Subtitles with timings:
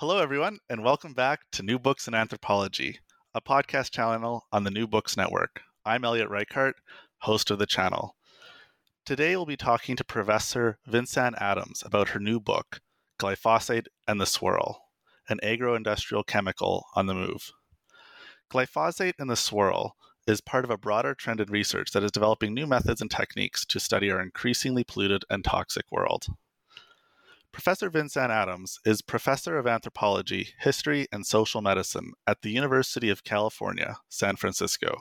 [0.00, 3.00] Hello, everyone, and welcome back to New Books in Anthropology,
[3.34, 5.62] a podcast channel on the New Books Network.
[5.84, 6.74] I'm Elliot Reichart,
[7.22, 8.14] host of the channel.
[9.04, 12.80] Today, we'll be talking to Professor Vincanne Adams about her new book,
[13.20, 14.84] Glyphosate and the Swirl
[15.28, 17.50] An Agro Industrial Chemical on the Move.
[18.52, 19.96] Glyphosate and the swirl
[20.28, 23.64] is part of a broader trend in research that is developing new methods and techniques
[23.64, 26.28] to study our increasingly polluted and toxic world.
[27.58, 33.24] Professor Vincanne Adams is professor of anthropology, history, and social medicine at the University of
[33.24, 34.96] California, San Francisco.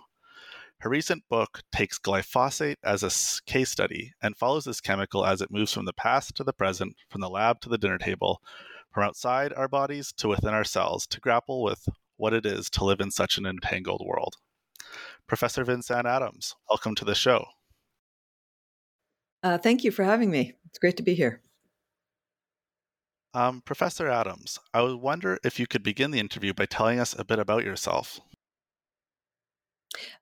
[0.79, 5.51] Her recent book takes glyphosate as a case study and follows this chemical as it
[5.51, 8.41] moves from the past to the present, from the lab to the dinner table,
[8.91, 12.83] from outside our bodies to within our cells to grapple with what it is to
[12.83, 14.37] live in such an entangled world.
[15.27, 17.45] Professor Vincanne Adams, welcome to the show.
[19.43, 20.53] Uh, thank you for having me.
[20.65, 21.43] It's great to be here.
[23.33, 27.15] Um, Professor Adams, I would wonder if you could begin the interview by telling us
[27.17, 28.19] a bit about yourself.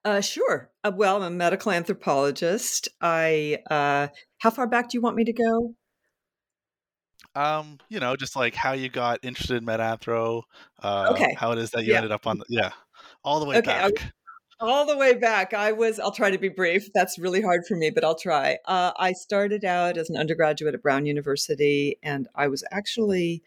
[0.04, 0.70] Uh, sure.
[0.84, 2.88] Uh, well, I'm a medical anthropologist.
[3.00, 4.08] I uh,
[4.38, 5.74] how far back do you want me to go?
[7.34, 10.42] Um, you know, just like how you got interested in medanthro,
[10.82, 11.34] uh, okay.
[11.34, 11.98] how it is that you yeah.
[11.98, 12.70] ended up on the yeah,
[13.24, 14.12] all the way okay, back.
[14.60, 15.54] All the way back.
[15.54, 15.98] I was.
[15.98, 16.92] I'll try to be brief.
[16.92, 18.58] That's really hard for me, but I'll try.
[18.64, 23.42] Uh, I started out as an undergraduate at Brown University, and I was actually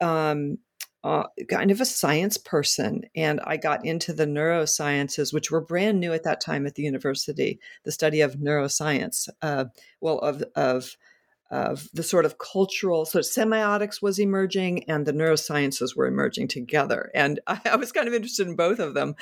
[0.00, 0.58] um,
[1.04, 6.00] uh, kind of a science person, and I got into the neurosciences, which were brand
[6.00, 7.58] new at that time at the university.
[7.84, 9.66] The study of neuroscience, uh,
[10.00, 10.96] well, of of
[11.50, 17.10] of the sort of cultural, so semiotics was emerging and the neurosciences were emerging together.
[17.14, 19.16] And I, I was kind of interested in both of them.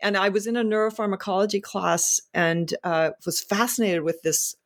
[0.00, 4.56] And I was in a neuropharmacology class and uh, was fascinated with this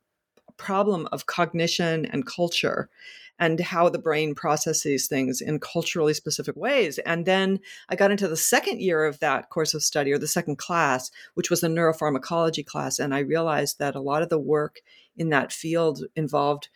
[0.57, 2.91] problem of cognition and culture
[3.39, 6.99] and how the brain processes things in culturally specific ways.
[6.99, 10.27] And then I got into the second year of that course of study, or the
[10.27, 12.99] second class, which was the neuropharmacology class.
[12.99, 14.81] And I realized that a lot of the work
[15.17, 16.69] in that field involved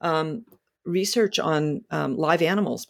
[0.00, 0.44] um,
[0.84, 2.86] research on um, live animals.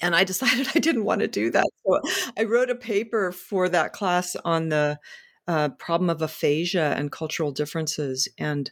[0.00, 1.66] And I decided I didn't want to do that.
[1.86, 2.00] So
[2.38, 4.98] I wrote a paper for that class on the
[5.48, 8.28] uh, problem of aphasia and cultural differences.
[8.38, 8.70] And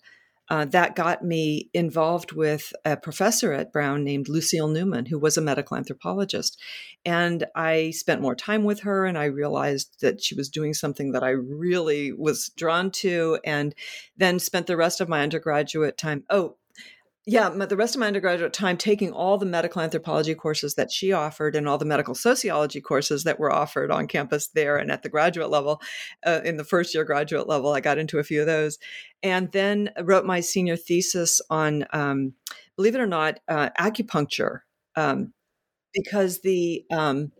[0.50, 5.38] uh, that got me involved with a professor at Brown named Lucille Newman, who was
[5.38, 6.60] a medical anthropologist.
[7.04, 11.12] And I spent more time with her, and I realized that she was doing something
[11.12, 13.74] that I really was drawn to, and
[14.18, 16.24] then spent the rest of my undergraduate time.
[16.28, 16.56] Oh,
[17.26, 21.12] yeah, the rest of my undergraduate time taking all the medical anthropology courses that she
[21.12, 25.02] offered and all the medical sociology courses that were offered on campus there and at
[25.02, 25.80] the graduate level.
[26.26, 28.78] Uh, in the first year graduate level, I got into a few of those.
[29.22, 32.34] And then wrote my senior thesis on, um,
[32.76, 34.60] believe it or not, uh, acupuncture.
[34.94, 35.32] Um,
[35.94, 37.32] because the, um,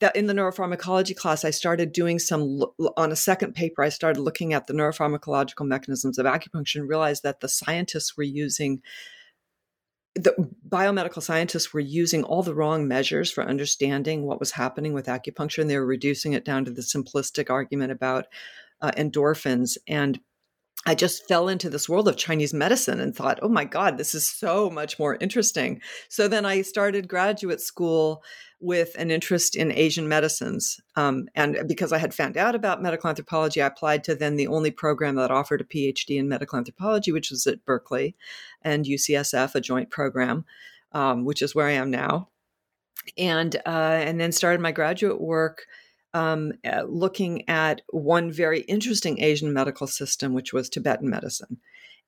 [0.00, 2.64] that in the neuropharmacology class, I started doing some
[2.96, 3.82] on a second paper.
[3.82, 8.24] I started looking at the neuropharmacological mechanisms of acupuncture and realized that the scientists were
[8.24, 8.80] using
[10.14, 10.34] the
[10.68, 15.58] biomedical scientists were using all the wrong measures for understanding what was happening with acupuncture,
[15.58, 18.26] and they were reducing it down to the simplistic argument about
[18.80, 19.76] uh, endorphins.
[19.86, 20.20] And
[20.86, 24.14] I just fell into this world of Chinese medicine and thought, oh my God, this
[24.14, 25.80] is so much more interesting.
[26.08, 28.22] So then I started graduate school
[28.60, 30.80] with an interest in Asian medicines.
[30.96, 34.46] Um, and because I had found out about medical anthropology, I applied to then the
[34.46, 38.16] only program that offered a PhD in medical anthropology, which was at Berkeley
[38.62, 40.44] and UCSF, a joint program,
[40.92, 42.28] um, which is where I am now.
[43.16, 45.66] And uh, and then started my graduate work
[46.14, 51.58] um, uh, looking at one very interesting Asian medical system, which was Tibetan medicine.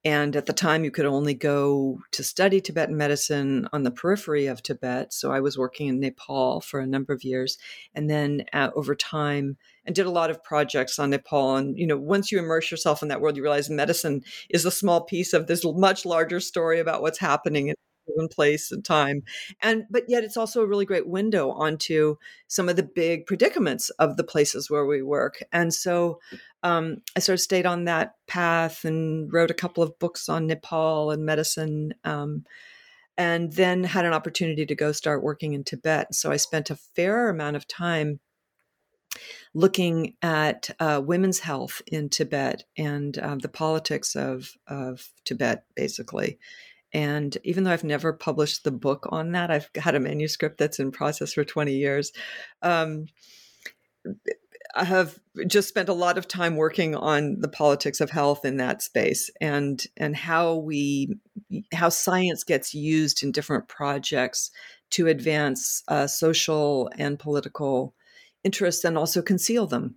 [0.04, 4.46] And at the time, you could only go to study Tibetan medicine on the periphery
[4.46, 5.12] of Tibet.
[5.12, 7.56] So I was working in Nepal for a number of years.
[7.94, 11.56] And then uh, over time, and did a lot of projects on Nepal.
[11.56, 14.72] And, you know, once you immerse yourself in that world, you realize medicine is a
[14.72, 17.76] small piece of this much larger story about what's happening in
[18.14, 19.22] given place and time
[19.60, 22.16] and but yet it's also a really great window onto
[22.48, 26.20] some of the big predicaments of the places where we work and so
[26.62, 30.46] um, i sort of stayed on that path and wrote a couple of books on
[30.46, 32.44] nepal and medicine um,
[33.18, 36.76] and then had an opportunity to go start working in tibet so i spent a
[36.76, 38.20] fair amount of time
[39.54, 46.38] looking at uh, women's health in Tibet and uh, the politics of, of Tibet, basically.
[46.92, 50.78] And even though I've never published the book on that, I've had a manuscript that's
[50.78, 52.12] in process for 20 years.
[52.60, 53.06] Um,
[54.74, 58.56] I have just spent a lot of time working on the politics of health in
[58.56, 61.16] that space and and how we
[61.72, 64.50] how science gets used in different projects
[64.90, 67.94] to advance uh, social and political
[68.44, 69.96] interests and also conceal them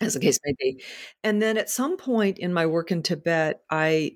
[0.00, 0.82] as the case may be
[1.24, 4.12] and then at some point in my work in tibet i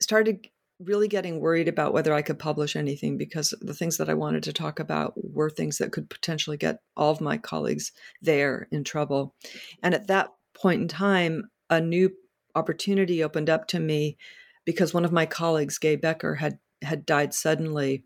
[0.00, 0.46] started
[0.80, 4.44] really getting worried about whether I could publish anything because the things that I wanted
[4.44, 7.92] to talk about were things that could potentially get all of my colleagues
[8.22, 9.34] there in trouble.
[9.82, 12.12] And at that point in time, a new
[12.54, 14.16] opportunity opened up to me
[14.64, 18.04] because one of my colleagues, Gay Becker, had had died suddenly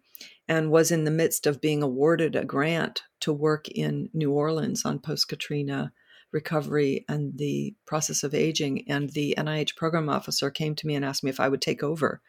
[0.49, 4.85] and was in the midst of being awarded a grant to work in New Orleans
[4.85, 5.93] on post Katrina
[6.33, 8.89] recovery and the process of aging.
[8.89, 11.83] And the NIH program officer came to me and asked me if I would take
[11.83, 12.21] over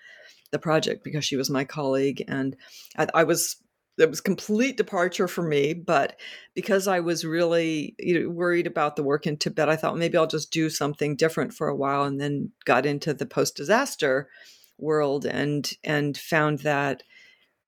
[0.51, 2.55] the project because she was my colleague and
[2.97, 3.57] I, I was
[3.97, 6.19] it was complete departure for me but
[6.55, 10.17] because i was really you know, worried about the work in tibet i thought maybe
[10.17, 14.29] i'll just do something different for a while and then got into the post disaster
[14.77, 17.03] world and and found that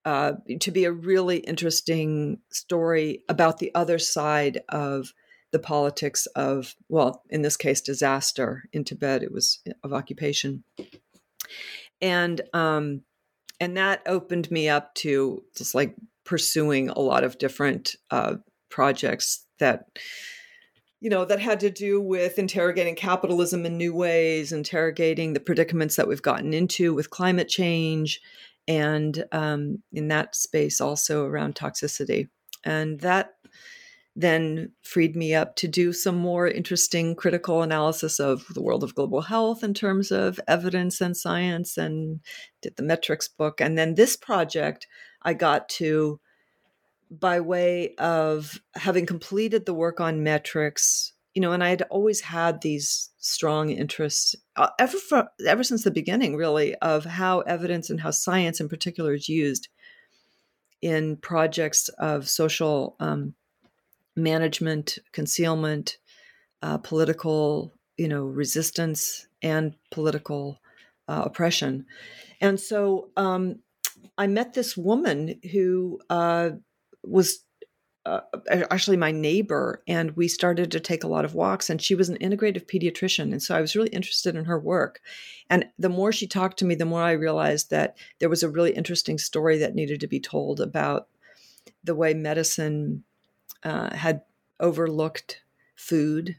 [0.06, 5.12] uh, to be a really interesting story about the other side of
[5.56, 10.66] the politics of well in this case disaster in tibet it was of occupation.
[12.02, 13.04] And um
[13.62, 18.36] and that opened me up to just like pursuing a lot of different uh,
[18.70, 19.86] projects that
[21.00, 25.96] you know that had to do with interrogating capitalism in new ways interrogating the predicaments
[25.96, 28.20] that we've gotten into with climate change
[28.68, 32.28] and um, in that space also around toxicity.
[32.64, 33.34] And that
[34.16, 38.96] then freed me up to do some more interesting critical analysis of the world of
[38.96, 42.22] global health in terms of evidence and science and
[42.62, 43.60] did the metrics book.
[43.60, 44.88] And then this project
[45.26, 46.20] i got to
[47.12, 52.22] by way of having completed the work on metrics you know and i had always
[52.22, 57.90] had these strong interests uh, ever for, ever since the beginning really of how evidence
[57.90, 59.68] and how science in particular is used
[60.82, 63.34] in projects of social um,
[64.16, 65.98] management, concealment,
[66.62, 70.60] uh, political, you know, resistance, and political
[71.08, 71.86] uh, oppression.
[72.42, 73.60] And so um,
[74.18, 76.52] I met this woman who uh,
[77.04, 77.44] was
[78.06, 78.22] uh,
[78.70, 81.70] actually my neighbor, and we started to take a lot of walks.
[81.70, 85.02] And she was an integrative pediatrician, and so I was really interested in her work.
[85.50, 88.50] And the more she talked to me, the more I realized that there was a
[88.50, 91.08] really interesting story that needed to be told about
[91.84, 93.04] the way medicine
[93.64, 94.22] uh, had
[94.60, 95.42] overlooked
[95.76, 96.38] food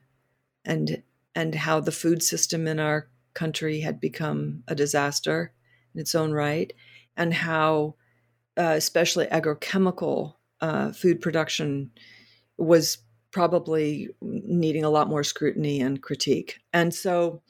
[0.65, 1.03] and
[1.35, 5.53] and how the food system in our country had become a disaster
[5.95, 6.73] in its own right,
[7.17, 7.95] and how
[8.59, 11.91] uh, especially agrochemical uh, food production
[12.57, 12.99] was
[13.31, 16.59] probably needing a lot more scrutiny and critique.
[16.73, 17.43] And so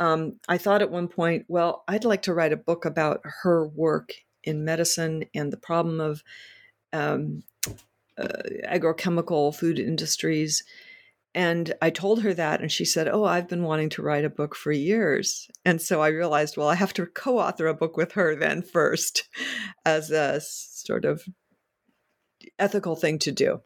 [0.00, 3.68] um, I thought at one point, well, I'd like to write a book about her
[3.68, 6.24] work in medicine and the problem of
[6.92, 7.44] um,
[8.68, 10.64] agrochemical food industries.
[11.34, 14.30] And I told her that, and she said, Oh, I've been wanting to write a
[14.30, 15.48] book for years.
[15.64, 18.62] And so I realized, well, I have to co author a book with her then
[18.62, 19.28] first
[19.84, 21.22] as a sort of
[22.58, 23.60] ethical thing to do.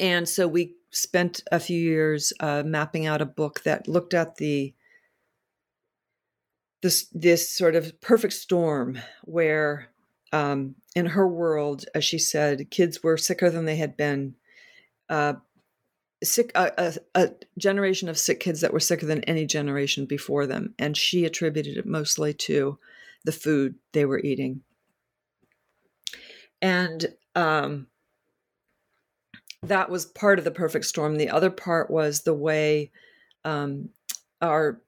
[0.00, 4.36] And so we spent a few years uh, mapping out a book that looked at
[4.36, 4.74] the
[6.82, 9.88] this this sort of perfect storm where
[10.32, 14.34] um, in her world, as she said, kids were sicker than they had been.
[15.08, 15.34] Uh,
[16.22, 20.74] sick a, a, generation of sick kids that were sicker than any generation before them,
[20.78, 22.78] and she attributed it mostly to
[23.24, 24.62] the food they were eating.
[26.62, 27.88] And um,
[29.62, 31.16] that was part of the perfect storm.
[31.16, 32.90] The other part was the way
[33.44, 33.90] um,
[34.40, 34.80] our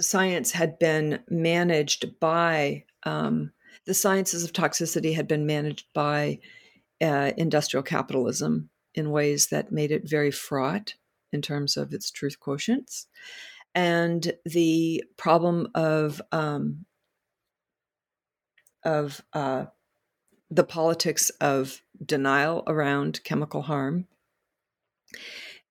[0.00, 3.52] science had been managed by um,
[3.88, 6.38] the sciences of toxicity had been managed by
[7.00, 10.94] uh, industrial capitalism in ways that made it very fraught
[11.32, 13.06] in terms of its truth quotients.
[13.74, 16.84] And the problem of um,
[18.84, 19.66] of uh,
[20.50, 24.06] the politics of denial around chemical harm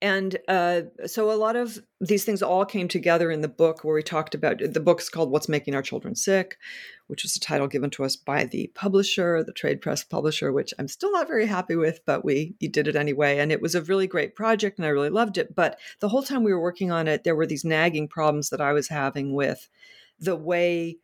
[0.02, 3.96] and uh, so a lot of these things all came together in the book where
[3.96, 6.58] we talked about the book's called what's making our children sick
[7.08, 10.74] which was a title given to us by the publisher the trade press publisher which
[10.78, 13.40] i'm still not very happy with but we did it anyway.
[13.40, 15.56] And it was a really great project and i really loved it.
[15.56, 18.62] But the whole time we were working on it there were these nagging problems that
[18.62, 19.68] i was having with
[20.20, 20.98] the way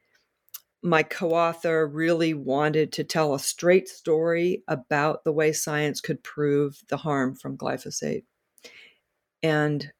[0.85, 6.81] my co-author really wanted to tell a straight story about the way science could prove
[6.89, 8.25] the harm from glyphosate
[9.43, 9.91] and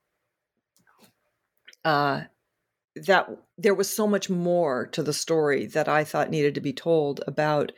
[1.86, 2.22] uh,
[2.96, 6.74] that there was so much more to the story that I thought needed to be
[6.74, 7.72] told about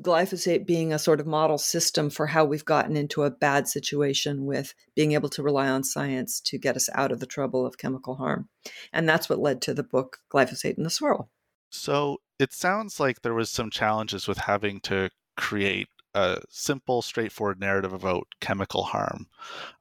[0.00, 4.46] glyphosate being a sort of model system for how we've gotten into a bad situation
[4.46, 7.76] with being able to rely on science to get us out of the trouble of
[7.76, 8.48] chemical harm.
[8.92, 11.28] And that's what led to the book Glyphosate in the Swirl.
[11.70, 17.60] So it sounds like there was some challenges with having to create a simple, straightforward
[17.60, 19.26] narrative about chemical harm.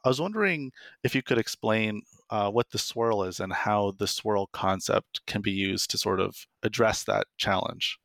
[0.04, 0.72] I was wondering
[1.04, 5.42] if you could explain uh, what the swirl is and how the swirl concept can
[5.42, 8.00] be used to sort of address that challenge.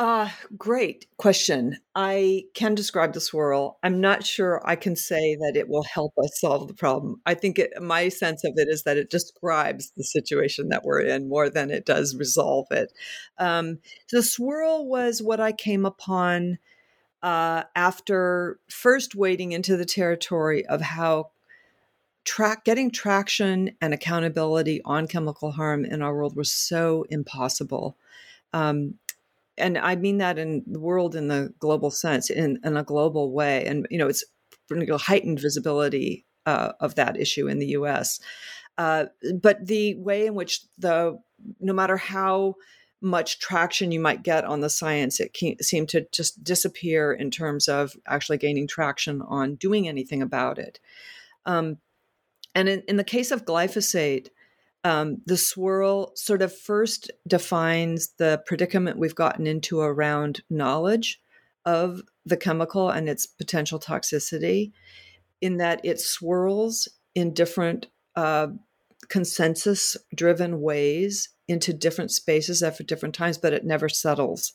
[0.00, 1.76] Uh, great question.
[1.94, 3.78] I can describe the swirl.
[3.82, 7.20] I'm not sure I can say that it will help us solve the problem.
[7.26, 11.02] I think it, my sense of it is that it describes the situation that we're
[11.02, 12.94] in more than it does resolve it.
[13.36, 13.80] Um,
[14.10, 16.56] the swirl was what I came upon
[17.22, 21.32] uh, after first wading into the territory of how
[22.24, 27.98] track getting traction and accountability on chemical harm in our world was so impossible.
[28.54, 28.94] Um,
[29.60, 33.32] and I mean that in the world in the global sense, in, in a global
[33.32, 33.64] way.
[33.66, 34.24] And, you know, it's
[34.70, 38.20] heightened visibility uh, of that issue in the US.
[38.78, 39.06] Uh,
[39.40, 41.18] but the way in which the,
[41.60, 42.54] no matter how
[43.02, 47.68] much traction you might get on the science, it seemed to just disappear in terms
[47.68, 50.80] of actually gaining traction on doing anything about it.
[51.46, 51.78] Um,
[52.54, 54.28] and in, in the case of glyphosate,
[54.84, 61.20] um, the swirl sort of first defines the predicament we've gotten into around knowledge
[61.66, 64.72] of the chemical and its potential toxicity,
[65.40, 68.48] in that it swirls in different uh,
[69.08, 74.54] consensus driven ways into different spaces at different times, but it never settles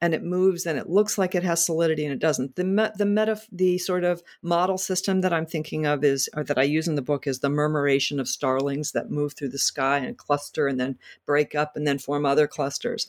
[0.00, 2.56] and it moves and it looks like it has solidity and it doesn't.
[2.56, 6.42] The me- the meta the sort of model system that I'm thinking of is or
[6.44, 9.58] that I use in the book is the murmuration of starlings that move through the
[9.58, 13.08] sky and cluster and then break up and then form other clusters.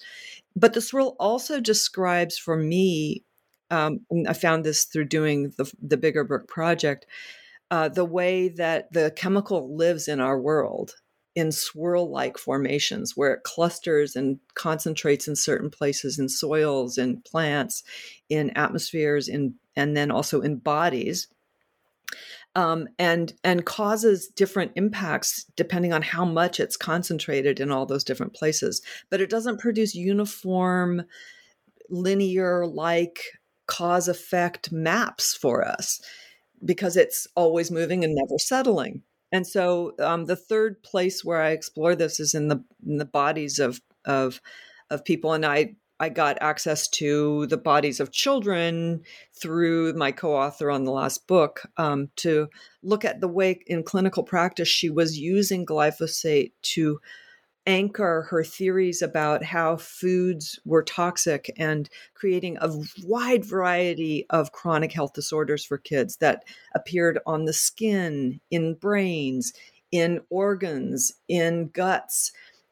[0.55, 3.23] But the swirl also describes for me,
[3.69, 7.05] um, I found this through doing the the bigger book project,
[7.69, 10.95] uh, the way that the chemical lives in our world
[11.35, 17.21] in swirl like formations where it clusters and concentrates in certain places in soils in
[17.21, 17.83] plants
[18.29, 21.27] in atmospheres in and then also in bodies
[22.55, 28.03] um, and and causes different impacts depending on how much it's concentrated in all those
[28.03, 28.81] different places.
[29.09, 31.03] But it doesn't produce uniform
[31.89, 33.21] linear like
[33.67, 36.01] cause effect maps for us
[36.63, 41.51] because it's always moving and never settling and so um, the third place where I
[41.51, 44.41] explore this is in the in the bodies of of
[44.89, 49.03] of people, and I I got access to the bodies of children
[49.39, 52.47] through my co-author on the last book um, to
[52.81, 56.99] look at the way in clinical practice she was using glyphosate to
[57.67, 62.69] anchor her theories about how foods were toxic and creating a
[63.03, 69.53] wide variety of chronic health disorders for kids that appeared on the skin, in brains,
[69.91, 72.31] in organs, in guts.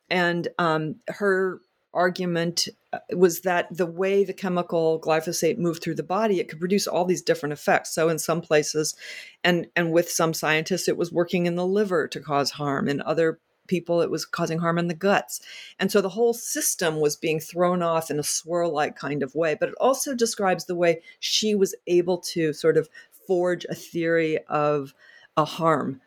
[0.09, 1.59] And um, her
[1.93, 6.59] argument uh, was that the way the chemical glyphosate moved through the body it could
[6.59, 8.95] produce all these different effects so in some places
[9.43, 13.01] and and with some scientists it was working in the liver to cause harm in
[13.01, 15.39] other people it was causing harm in the guts.
[15.79, 19.35] And so the whole system was being thrown off in a swirl like kind of
[19.35, 22.89] way but it also describes the way she was able to sort of
[23.27, 24.93] forge a theory of
[25.37, 26.01] a harm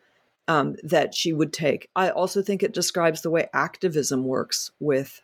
[0.47, 1.89] um, that she would take.
[1.95, 5.21] I also think it describes the way activism works with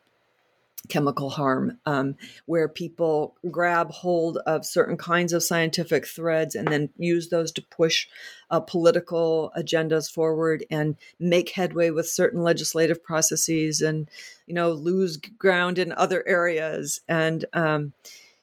[0.88, 6.90] chemical harm, um, where people grab hold of certain kinds of scientific threads and then
[6.98, 8.08] use those to push
[8.50, 14.10] uh, political agendas forward and make headway with certain legislative processes and,
[14.48, 17.02] you know, lose ground in other areas.
[17.08, 17.94] And um,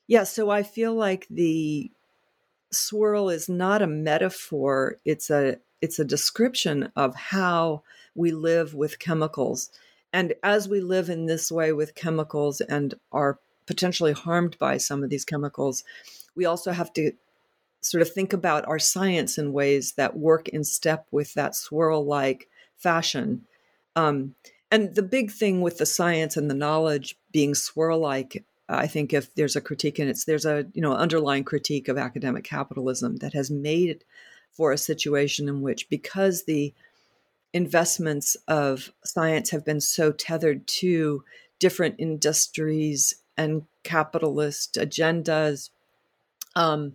[0.07, 1.90] yeah, so I feel like the
[2.71, 7.83] swirl is not a metaphor; it's a it's a description of how
[8.14, 9.71] we live with chemicals
[10.16, 15.04] and as we live in this way with chemicals and are potentially harmed by some
[15.04, 15.85] of these chemicals,
[16.35, 17.12] we also have to
[17.82, 22.02] sort of think about our science in ways that work in step with that swirl
[22.02, 23.44] like fashion.
[23.94, 24.35] Um,
[24.70, 29.12] and the big thing with the science and the knowledge being swirl like, I think
[29.12, 33.16] if there's a critique and it's there's a you know underlying critique of academic capitalism
[33.16, 34.04] that has made it
[34.50, 36.73] for a situation in which because the
[37.56, 41.25] investments of science have been so tethered to
[41.58, 45.70] different industries and capitalist agendas
[46.54, 46.92] um,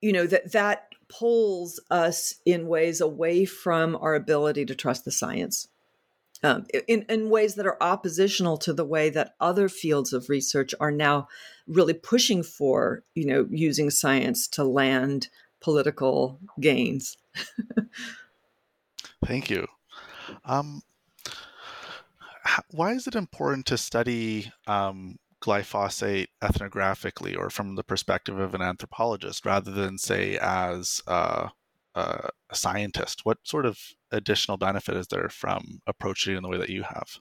[0.00, 5.10] you know that that pulls us in ways away from our ability to trust the
[5.10, 5.68] science
[6.42, 10.74] um, in, in ways that are oppositional to the way that other fields of research
[10.80, 11.28] are now
[11.66, 15.28] really pushing for you know using science to land
[15.60, 17.18] political gains
[19.26, 19.66] Thank you.
[20.44, 20.82] Um,
[22.70, 28.62] why is it important to study um, glyphosate ethnographically or from the perspective of an
[28.62, 31.50] anthropologist rather than, say, as a,
[31.96, 33.22] a scientist?
[33.24, 33.80] What sort of
[34.12, 37.18] additional benefit is there from approaching it in the way that you have?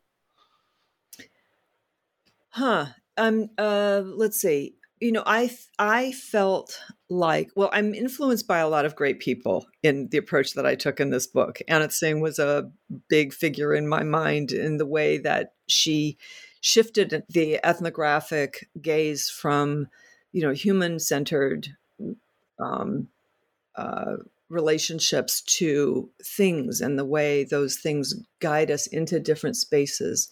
[2.49, 2.85] Huh.
[3.17, 3.49] Um.
[3.57, 4.03] Uh.
[4.05, 5.49] Let's see you know i
[5.79, 10.53] i felt like well i'm influenced by a lot of great people in the approach
[10.53, 12.71] that i took in this book anna tsing was a
[13.09, 16.17] big figure in my mind in the way that she
[16.61, 19.87] shifted the ethnographic gaze from
[20.31, 21.69] you know human centered
[22.59, 23.07] um,
[23.75, 24.15] uh,
[24.49, 30.29] relationships to things and the way those things guide us into different spaces.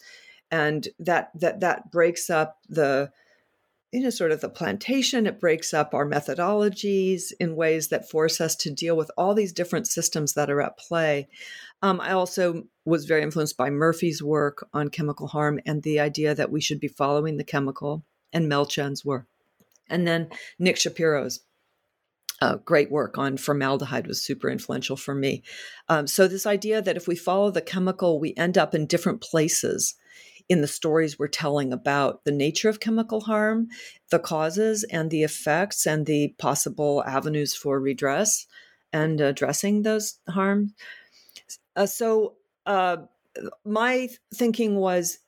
[0.50, 3.10] And that that that breaks up the
[3.94, 5.24] you know, sort of the plantation.
[5.24, 9.52] It breaks up our methodologies in ways that force us to deal with all these
[9.52, 11.28] different systems that are at play.
[11.80, 16.34] Um, I also was very influenced by Murphy's work on chemical harm and the idea
[16.34, 19.26] that we should be following the chemical and Mel Chen's work.
[19.88, 20.28] And then
[20.58, 21.40] Nick Shapiro's
[22.42, 25.44] uh, great work on formaldehyde was super influential for me.
[25.88, 29.20] Um, so, this idea that if we follow the chemical, we end up in different
[29.20, 29.94] places
[30.48, 33.68] in the stories we're telling about the nature of chemical harm,
[34.10, 38.46] the causes and the effects, and the possible avenues for redress
[38.92, 40.72] and addressing those harms.
[41.76, 42.34] Uh, so,
[42.66, 42.98] uh,
[43.64, 45.18] my thinking was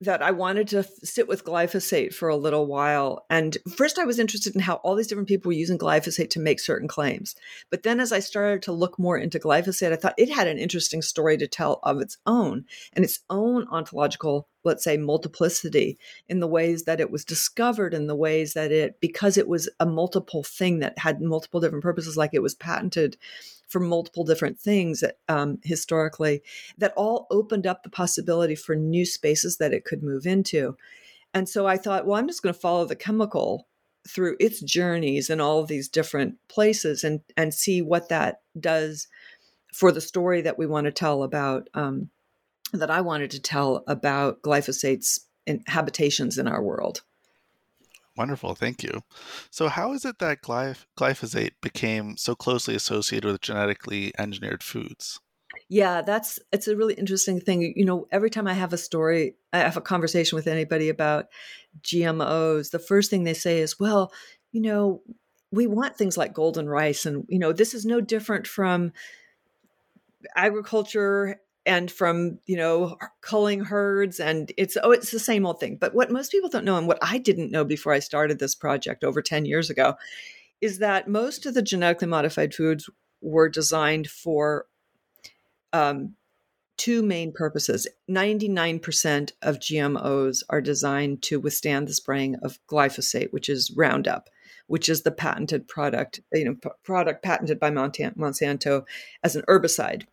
[0.00, 3.24] that I wanted to sit with glyphosate for a little while.
[3.30, 6.40] And first, I was interested in how all these different people were using glyphosate to
[6.40, 7.34] make certain claims.
[7.70, 10.58] But then, as I started to look more into glyphosate, I thought it had an
[10.58, 16.38] interesting story to tell of its own and its own ontological, let's say, multiplicity in
[16.38, 19.86] the ways that it was discovered, in the ways that it, because it was a
[19.86, 23.16] multiple thing that had multiple different purposes, like it was patented
[23.68, 26.42] for multiple different things um, historically
[26.78, 30.76] that all opened up the possibility for new spaces that it could move into.
[31.34, 33.66] And so I thought, well, I'm just going to follow the chemical
[34.08, 39.06] through its journeys in all of these different places and and see what that does
[39.74, 42.08] for the story that we want to tell about um,
[42.72, 47.02] that I wanted to tell about glyphosate's in habitations in our world.
[48.16, 49.02] Wonderful, thank you.
[49.50, 55.20] So, how is it that glyph- glyphosate became so closely associated with genetically engineered foods?
[55.68, 57.72] Yeah, that's it's a really interesting thing.
[57.76, 61.26] You know, every time I have a story, I have a conversation with anybody about
[61.82, 64.12] GMOs, the first thing they say is, "Well,
[64.50, 65.02] you know,
[65.50, 68.92] we want things like golden rice and you know, this is no different from
[70.36, 75.76] agriculture and from you know culling herds and it's oh it's the same old thing.
[75.76, 78.54] But what most people don't know and what i didn't know before i started this
[78.54, 79.94] project over 10 years ago
[80.60, 84.66] is that most of the genetically modified foods were designed for
[85.72, 86.14] um,
[86.76, 87.86] two main purposes.
[88.10, 94.30] 99% of gmos are designed to withstand the spraying of glyphosate which is roundup
[94.66, 98.84] which is the patented product you know p- product patented by monsanto
[99.22, 100.04] as an herbicide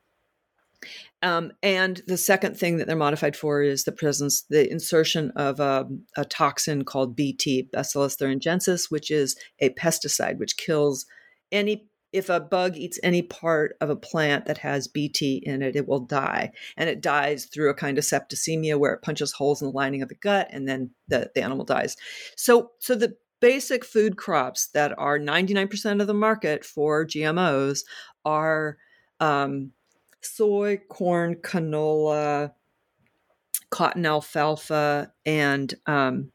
[1.21, 5.59] Um, and the second thing that they're modified for is the presence, the insertion of
[5.59, 11.05] a, a toxin called BT, Bacillus thuringiensis, which is a pesticide which kills
[11.51, 15.75] any if a bug eats any part of a plant that has BT in it,
[15.75, 16.53] it will die.
[16.77, 20.01] And it dies through a kind of septicemia where it punches holes in the lining
[20.01, 21.97] of the gut and then the, the animal dies.
[22.37, 27.81] So, so the basic food crops that are 99% of the market for GMOs
[28.23, 28.77] are
[29.19, 29.71] um,
[30.25, 32.51] soy, corn, canola,
[33.69, 36.31] cotton alfalfa, and um,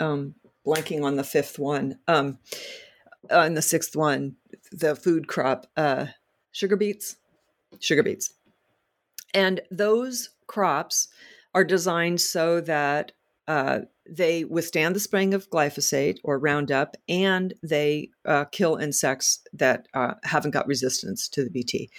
[0.00, 0.34] um,
[0.66, 1.98] blanking on the fifth one.
[2.08, 2.38] Um,
[3.30, 4.36] uh, and the sixth one,
[4.72, 6.06] the food crop, uh,
[6.52, 7.16] sugar beets,
[7.80, 8.34] sugar beets.
[9.34, 11.08] And those crops
[11.54, 13.12] are designed so that
[13.48, 19.88] uh, they withstand the spraying of glyphosate or Roundup, and they uh, kill insects that
[19.94, 21.90] uh, haven't got resistance to the BT.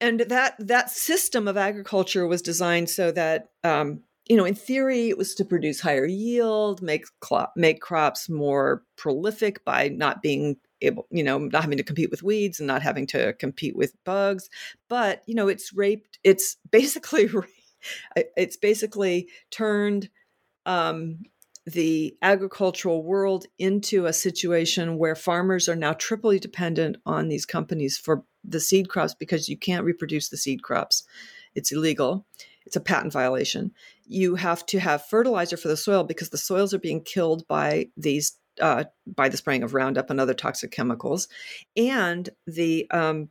[0.00, 5.10] And that that system of agriculture was designed so that um, you know, in theory,
[5.10, 10.56] it was to produce higher yield, make cl- make crops more prolific by not being
[10.80, 13.92] able, you know, not having to compete with weeds and not having to compete with
[14.04, 14.48] bugs.
[14.88, 16.18] But you know, it's raped.
[16.24, 17.28] It's basically
[18.14, 20.08] it's basically turned
[20.66, 21.18] um,
[21.66, 27.96] the agricultural world into a situation where farmers are now triply dependent on these companies
[27.96, 31.04] for the seed crops because you can't reproduce the seed crops.
[31.54, 32.26] It's illegal.
[32.66, 33.72] It's a patent violation.
[34.06, 37.88] You have to have fertilizer for the soil because the soils are being killed by
[37.96, 41.28] these uh, by the spraying of Roundup and other toxic chemicals,
[41.76, 43.30] and the um,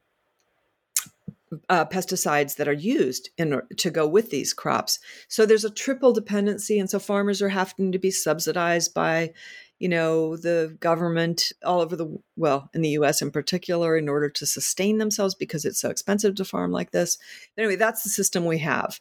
[1.69, 4.99] uh, pesticides that are used in to go with these crops.
[5.27, 9.33] So there's a triple dependency, and so farmers are having to be subsidized by,
[9.79, 13.21] you know, the government all over the well in the U.S.
[13.21, 17.17] in particular in order to sustain themselves because it's so expensive to farm like this.
[17.57, 18.99] Anyway, that's the system we have.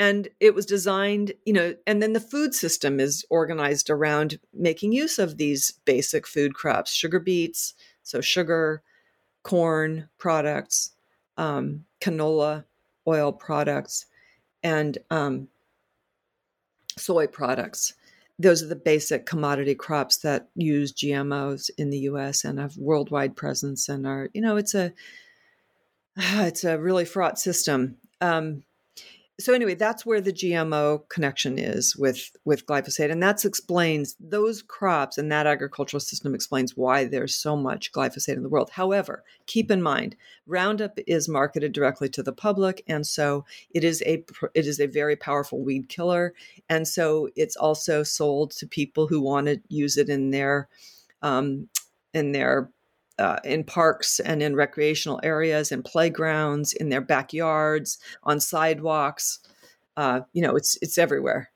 [0.00, 4.92] And it was designed, you know, and then the food system is organized around making
[4.92, 8.82] use of these basic food crops, sugar beets, so sugar,
[9.42, 10.92] corn products,
[11.38, 12.64] um, canola
[13.06, 14.06] oil products,
[14.62, 15.48] and um,
[16.98, 17.94] soy products.
[18.38, 22.44] Those are the basic commodity crops that use GMOs in the U.S.
[22.44, 24.92] and have worldwide presence and are, you know, it's a
[26.16, 27.96] it's a really fraught system.
[28.20, 28.64] Um,
[29.40, 34.62] so anyway, that's where the GMO connection is with with glyphosate, and that explains those
[34.62, 38.70] crops and that agricultural system explains why there's so much glyphosate in the world.
[38.70, 44.02] However, keep in mind, Roundup is marketed directly to the public, and so it is
[44.02, 44.24] a
[44.54, 46.34] it is a very powerful weed killer,
[46.68, 50.68] and so it's also sold to people who want to use it in their
[51.22, 51.68] um,
[52.12, 52.70] in their
[53.18, 59.40] uh, in parks and in recreational areas and playgrounds, in their backyards, on sidewalks.
[59.96, 61.50] Uh, you know, it's it's everywhere.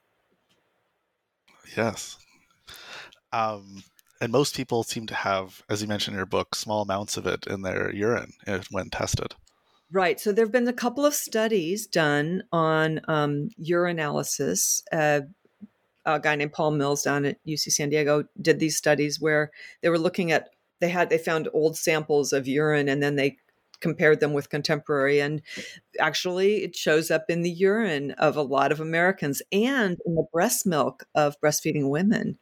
[1.76, 2.18] Yes.
[3.32, 3.82] Um,
[4.20, 7.26] and most people seem to have, as you mentioned in your book, small amounts of
[7.26, 8.32] it in their urine
[8.70, 9.34] when tested.
[9.90, 10.18] Right.
[10.18, 14.82] So there have been a couple of studies done on um, urinalysis.
[14.90, 15.22] Uh,
[16.06, 19.50] a guy named Paul Mills down at UC San Diego did these studies where
[19.82, 20.48] they were looking at
[20.82, 23.38] they had they found old samples of urine and then they
[23.80, 25.42] compared them with contemporary and
[25.98, 30.26] actually it shows up in the urine of a lot of Americans and in the
[30.32, 32.38] breast milk of breastfeeding women.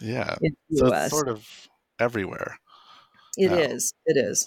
[0.00, 0.36] Yeah.
[0.72, 1.06] so US.
[1.06, 1.68] it's sort of
[1.98, 2.58] everywhere.
[3.36, 3.58] It now.
[3.58, 3.92] is.
[4.06, 4.46] It is.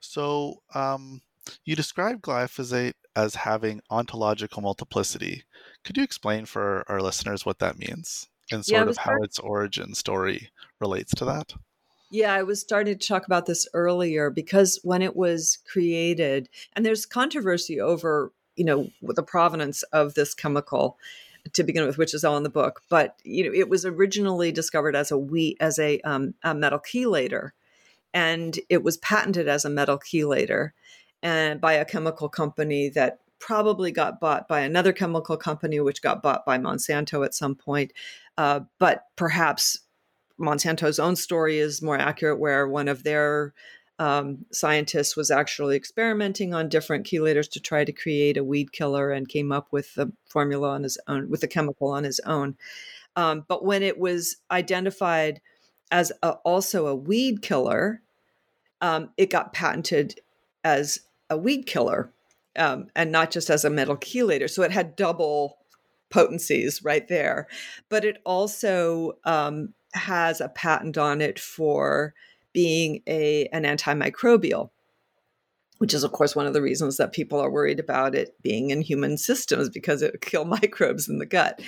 [0.00, 1.22] So um,
[1.64, 5.44] you describe glyphosate as having ontological multiplicity.
[5.84, 9.38] Could you explain for our listeners what that means and sort yeah, of how its
[9.38, 11.54] origin story relates to that?
[12.10, 16.84] Yeah, I was starting to talk about this earlier because when it was created, and
[16.84, 20.98] there's controversy over, you know, the provenance of this chemical
[21.52, 22.82] to begin with, which is all in the book.
[22.88, 26.78] But you know, it was originally discovered as a wheat as a, um, a metal
[26.78, 27.50] chelator,
[28.12, 30.70] and it was patented as a metal chelator,
[31.22, 36.22] and by a chemical company that probably got bought by another chemical company, which got
[36.22, 37.92] bought by Monsanto at some point.
[38.38, 39.78] Uh, but perhaps
[40.38, 43.54] Monsanto's own story is more accurate, where one of their
[43.98, 49.10] um, scientists was actually experimenting on different chelators to try to create a weed killer
[49.10, 52.56] and came up with the formula on his own, with the chemical on his own.
[53.16, 55.40] Um, but when it was identified
[55.92, 58.02] as a, also a weed killer,
[58.80, 60.20] um, it got patented
[60.64, 60.98] as
[61.30, 62.10] a weed killer
[62.58, 64.50] um, and not just as a metal chelator.
[64.50, 65.58] So it had double
[66.10, 67.46] potencies right there.
[67.88, 72.14] But it also um, has a patent on it for
[72.52, 74.70] being a an antimicrobial
[75.78, 78.70] which is of course one of the reasons that people are worried about it being
[78.70, 81.60] in human systems because it kill microbes in the gut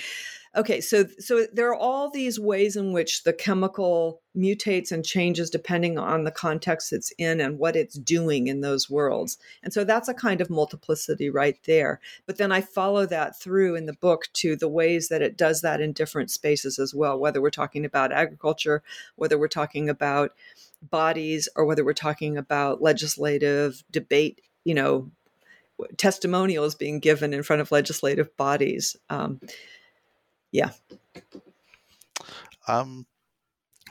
[0.57, 5.49] okay so so there are all these ways in which the chemical mutates and changes
[5.49, 9.83] depending on the context it's in and what it's doing in those worlds and so
[9.83, 13.93] that's a kind of multiplicity right there but then i follow that through in the
[13.93, 17.49] book to the ways that it does that in different spaces as well whether we're
[17.49, 18.81] talking about agriculture
[19.15, 20.31] whether we're talking about
[20.81, 25.09] bodies or whether we're talking about legislative debate you know
[25.97, 29.39] testimonials being given in front of legislative bodies um,
[30.51, 30.71] yeah.
[32.67, 33.05] Um,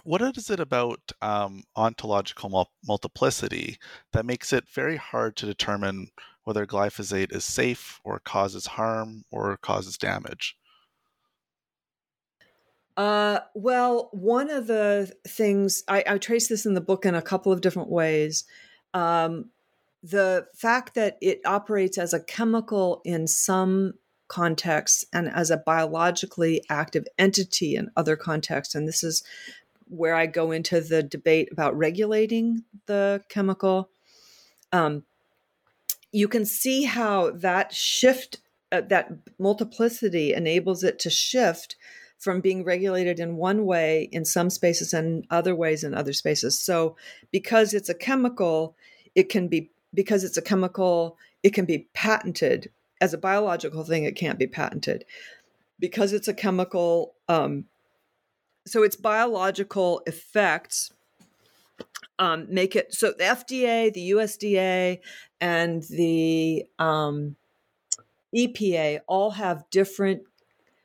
[0.04, 3.78] what is it about um, ontological mul- multiplicity
[4.12, 6.10] that makes it very hard to determine
[6.44, 10.56] whether glyphosate is safe or causes harm or causes damage?
[12.96, 17.20] Uh, well, one of the things I, I, trace this in the book in a
[17.20, 18.44] couple of different ways.
[18.94, 19.50] Um,
[20.02, 23.94] the fact that it operates as a chemical in some
[24.28, 28.74] contexts and as a biologically active entity in other contexts.
[28.74, 29.22] And this is
[29.88, 33.90] where I go into the debate about regulating the chemical.
[34.72, 35.04] Um,
[36.12, 38.38] you can see how that shift,
[38.72, 41.76] uh, that multiplicity enables it to shift
[42.18, 46.58] from being regulated in one way in some spaces and other ways in other spaces.
[46.58, 46.96] So,
[47.30, 48.74] because it's a chemical,
[49.14, 54.04] it can be, because it's a chemical, it can be patented as a biological thing,
[54.04, 55.04] it can't be patented
[55.78, 57.14] because it's a chemical.
[57.28, 57.66] Um,
[58.66, 60.92] so its biological effects
[62.18, 65.00] um, make it so the FDA, the USDA,
[65.40, 67.36] and the um,
[68.34, 70.22] EPA all have different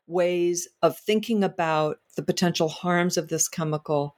[0.07, 4.15] ways of thinking about the potential harms of this chemical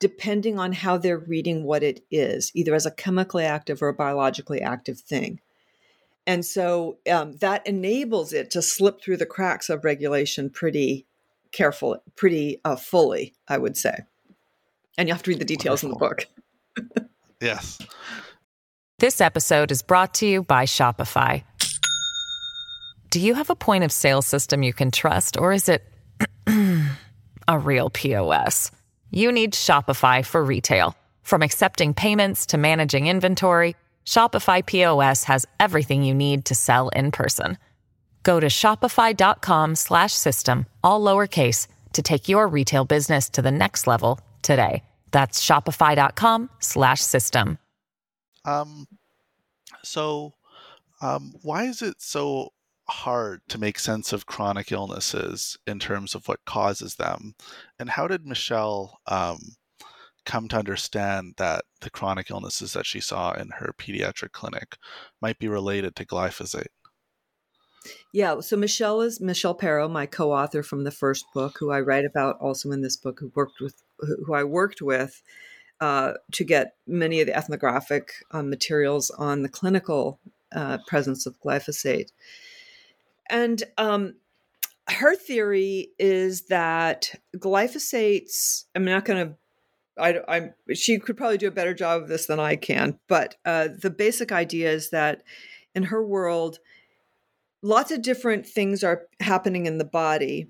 [0.00, 3.94] depending on how they're reading what it is, either as a chemically active or a
[3.94, 5.40] biologically active thing.
[6.28, 11.06] And so um, that enables it to slip through the cracks of regulation pretty
[11.52, 14.04] careful, pretty uh, fully, I would say.
[14.98, 16.08] And you have to read the details Wonderful.
[16.76, 17.08] in the book.
[17.40, 17.78] yes.
[18.98, 21.44] This episode is brought to you by Shopify.
[23.08, 25.82] Do you have a point of sale system you can trust, or is it
[27.48, 28.70] a real POS?
[29.10, 30.94] You need Shopify for retail.
[31.22, 33.76] From accepting payments to managing inventory,
[34.08, 37.58] Shopify POS has everything you need to sell in person.
[38.22, 44.82] Go to shopify.com/system all lowercase to take your retail business to the next level today.
[45.10, 47.58] That's shopify.com/system.
[48.46, 48.88] Um
[49.84, 50.32] so
[51.02, 52.54] um why is it so
[52.88, 57.34] hard to make sense of chronic illnesses in terms of what causes them?
[57.78, 59.57] And how did Michelle um
[60.28, 64.76] come to understand that the chronic illnesses that she saw in her pediatric clinic
[65.22, 66.66] might be related to glyphosate.
[68.12, 72.04] Yeah, so Michelle is Michelle Perro, my co-author from the first book, who I write
[72.04, 73.82] about also in this book, who worked with
[74.26, 75.22] who I worked with
[75.80, 80.20] uh, to get many of the ethnographic um, materials on the clinical
[80.52, 82.10] uh, presence of glyphosate.
[83.30, 84.16] And um,
[84.90, 89.34] her theory is that glyphosates, I'm not going to
[89.98, 92.98] I, I'm, she could probably do a better job of this than I can.
[93.08, 95.22] But uh, the basic idea is that
[95.74, 96.58] in her world,
[97.62, 100.48] lots of different things are happening in the body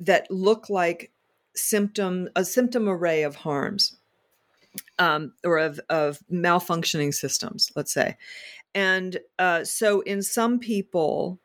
[0.00, 1.10] that look like
[1.54, 3.96] symptom a symptom array of harms
[4.98, 8.16] um, or of, of malfunctioning systems, let's say.
[8.74, 11.40] And uh, so in some people,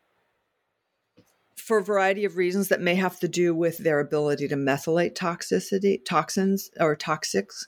[1.56, 5.16] for a variety of reasons that may have to do with their ability to methylate
[5.16, 7.66] toxicity, toxins or toxics,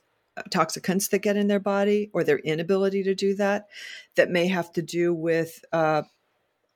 [0.50, 3.67] toxicants that get in their body, or their inability to do that.
[4.15, 6.04] That may have to do with uh,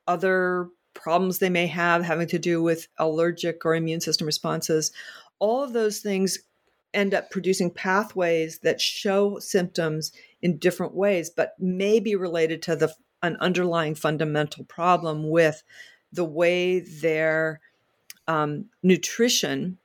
[0.08, 4.91] other problems they may have, having to do with allergic or immune system responses.
[5.39, 6.39] All of those things
[6.93, 12.76] end up producing pathways that show symptoms in different ways, but may be related to
[12.76, 12.93] the
[13.24, 15.63] an underlying fundamental problem with
[16.12, 17.60] the way their
[18.28, 19.78] um, nutrition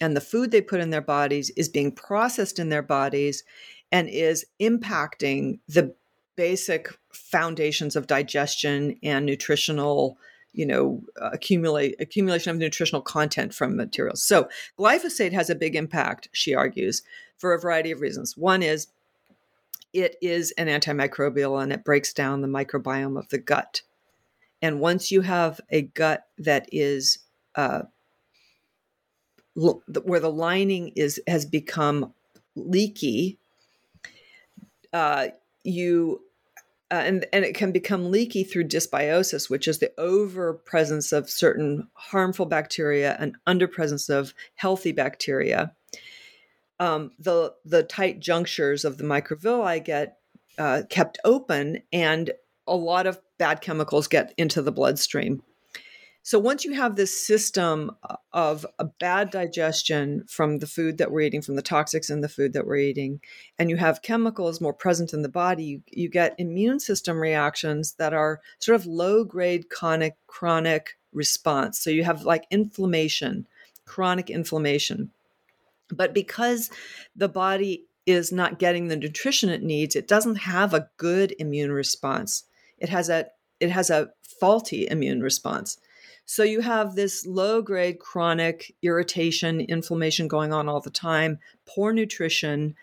[0.00, 3.44] and the food they put in their bodies is being processed in their bodies
[3.92, 5.94] and is impacting the
[6.36, 10.18] basic foundations of digestion and nutritional
[10.52, 14.22] you know accumulate accumulation of nutritional content from materials.
[14.22, 17.02] So glyphosate has a big impact she argues
[17.36, 18.36] for a variety of reasons.
[18.36, 18.88] One is
[19.92, 23.82] it is an antimicrobial and it breaks down the microbiome of the gut
[24.64, 27.18] and once you have a gut that is
[27.54, 27.82] uh,
[29.60, 32.14] l- where the lining is has become
[32.56, 33.38] leaky,
[34.94, 35.26] uh,
[35.64, 36.22] you
[36.90, 41.28] uh, and, and it can become leaky through dysbiosis, which is the over presence of
[41.28, 45.74] certain harmful bacteria and under presence of healthy bacteria.
[46.80, 50.20] Um, the the tight junctures of the microvilli get
[50.56, 52.30] uh, kept open, and
[52.66, 55.42] a lot of bad chemicals get into the bloodstream.
[56.26, 61.10] So once you have this system uh, of a bad digestion from the food that
[61.10, 63.20] we're eating, from the toxics in the food that we're eating,
[63.58, 67.92] and you have chemicals more present in the body, you, you get immune system reactions
[67.98, 71.78] that are sort of low grade chronic chronic response.
[71.78, 73.46] So you have like inflammation,
[73.84, 75.10] chronic inflammation.
[75.90, 76.70] But because
[77.14, 81.70] the body is not getting the nutrition it needs, it doesn't have a good immune
[81.72, 82.44] response.
[82.78, 83.26] It has a
[83.60, 84.10] it has a
[84.40, 85.78] faulty immune response.
[86.26, 91.92] So you have this low grade chronic irritation, inflammation going on all the time, poor
[91.92, 92.74] nutrition,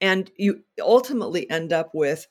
[0.00, 2.26] and you ultimately end up with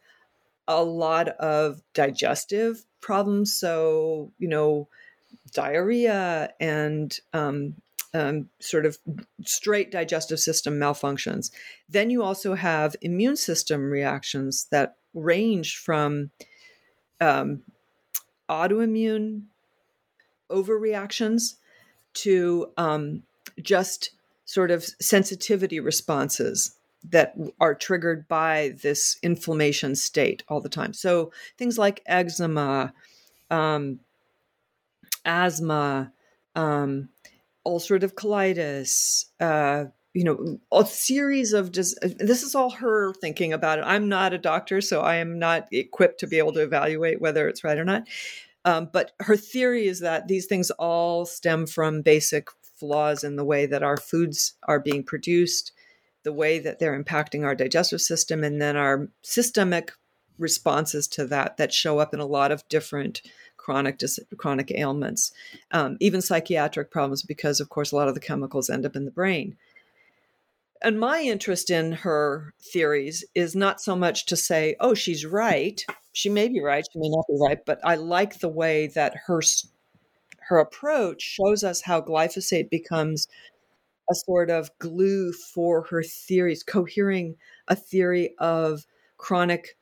[0.68, 3.54] a lot of digestive problems.
[3.54, 4.88] So, you know,
[5.54, 7.76] diarrhea and um,
[8.14, 8.98] um, sort of
[9.46, 11.52] straight digestive system malfunctions.
[11.90, 16.32] Then you also have immune system reactions that range from
[17.20, 17.64] um,
[18.50, 19.44] autoimmune
[20.50, 21.56] overreactions
[22.14, 23.24] to um,
[23.62, 24.12] just
[24.46, 26.78] sort of sensitivity responses
[27.10, 30.94] that are triggered by this inflammation state all the time.
[30.94, 32.94] So things like eczema,
[33.50, 34.00] um,
[35.26, 36.12] asthma,
[36.56, 37.10] um,
[37.66, 39.86] ulcerative colitis, uh,
[40.18, 43.84] you know, a series of just, this is all her thinking about it.
[43.86, 47.48] I'm not a doctor, so I am not equipped to be able to evaluate whether
[47.48, 48.08] it's right or not.
[48.66, 52.48] Um, but her theory is that these things all stem from basic
[52.80, 55.72] flaws in the way that our foods are being produced,
[56.24, 59.92] the way that they're impacting our digestive system, and then our systemic
[60.40, 63.22] responses to that that show up in a lot of different
[63.58, 65.32] chronic dis- chronic ailments,
[65.72, 69.06] um, even psychiatric problems, because of course a lot of the chemicals end up in
[69.06, 69.56] the brain.
[70.82, 75.84] And my interest in her theories is not so much to say, oh, she's right.
[76.13, 79.16] She may be right, she may not be right, but I like the way that
[79.26, 79.42] her
[80.50, 83.28] her approach shows us how glyphosate becomes
[84.10, 87.36] a sort of glue for her theories, cohering
[87.68, 88.86] a theory of
[89.18, 89.78] chronic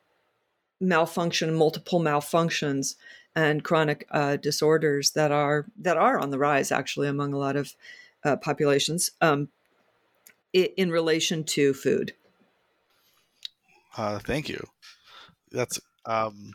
[0.81, 2.95] malfunction, multiple malfunctions,
[3.35, 7.55] and chronic uh, disorders that are that are on the rise actually among a lot
[7.55, 7.75] of
[8.23, 9.11] uh, populations.
[9.21, 9.49] Um,
[10.63, 12.13] in relation to food?
[13.97, 14.65] Uh, thank you.
[15.51, 16.53] That's um,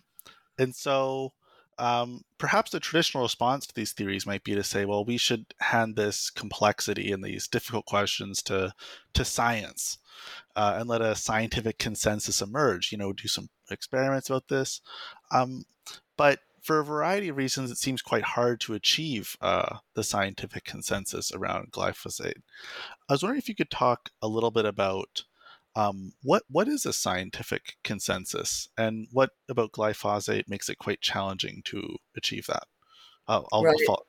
[0.59, 1.33] and so
[1.79, 5.47] um, perhaps the traditional response to these theories might be to say, well, we should
[5.61, 8.75] hand this complexity and these difficult questions to
[9.15, 9.99] to science
[10.55, 12.93] uh, and let a scientific consensus emerge.
[12.93, 14.81] You know, do some experiments about this.
[15.31, 15.65] Um,
[16.17, 20.65] but for a variety of reasons, it seems quite hard to achieve uh, the scientific
[20.65, 22.43] consensus around glyphosate.
[23.09, 25.25] I was wondering if you could talk a little bit about
[25.77, 31.63] um, what what is a scientific consensus, and what about glyphosate makes it quite challenging
[31.67, 32.65] to achieve that.
[33.29, 33.77] Uh, I'll, right.
[33.89, 34.07] I'll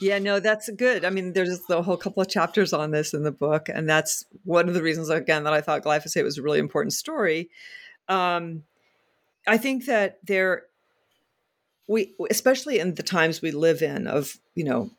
[0.00, 1.04] yeah, no, that's good.
[1.04, 4.24] I mean, there's the whole couple of chapters on this in the book, and that's
[4.44, 7.50] one of the reasons, again, that I thought glyphosate was a really important story.
[8.08, 8.62] Um,
[9.46, 10.64] I think that there
[11.88, 14.90] we especially in the times we live in of you know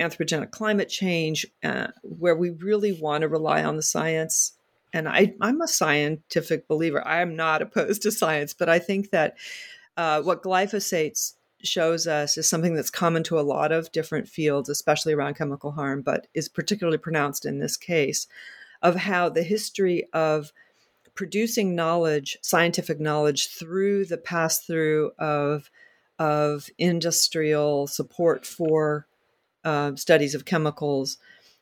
[0.00, 4.52] anthropogenic climate change uh, where we really want to rely on the science.
[4.92, 7.04] And I, i'm a scientific believer.
[7.04, 9.36] I am not opposed to science but i think that
[9.96, 14.68] uh, what glyphosate shows us is something that's common to a lot of different fields
[14.68, 18.28] especially around chemical harm but is particularly pronounced in this case
[18.82, 20.52] of how the history of
[21.14, 25.70] producing knowledge scientific knowledge through the pass through of
[26.18, 29.06] of industrial support for
[29.64, 31.18] uh, studies of chemicals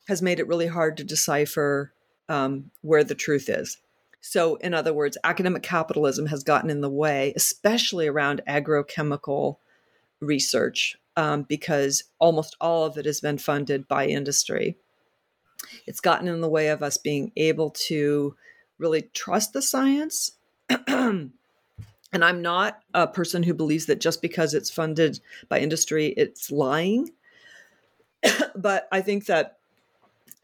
[0.09, 1.93] has made it really hard to decipher
[2.29, 3.79] um, where the truth is.
[4.21, 9.57] So, in other words, academic capitalism has gotten in the way, especially around agrochemical
[10.21, 14.77] research, um, because almost all of it has been funded by industry.
[15.87, 18.37] It's gotten in the way of us being able to
[18.79, 20.33] really trust the science
[22.13, 26.50] And I'm not a person who believes that just because it's funded by industry, it's
[26.50, 27.10] lying.
[28.56, 29.58] but I think that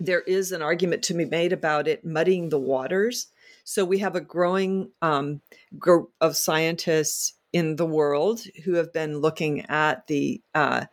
[0.01, 3.29] there is an argument to be made about it muddying the waters.
[3.65, 5.41] So we have a growing um,
[5.79, 10.87] group of scientists in the world who have been looking at the uh,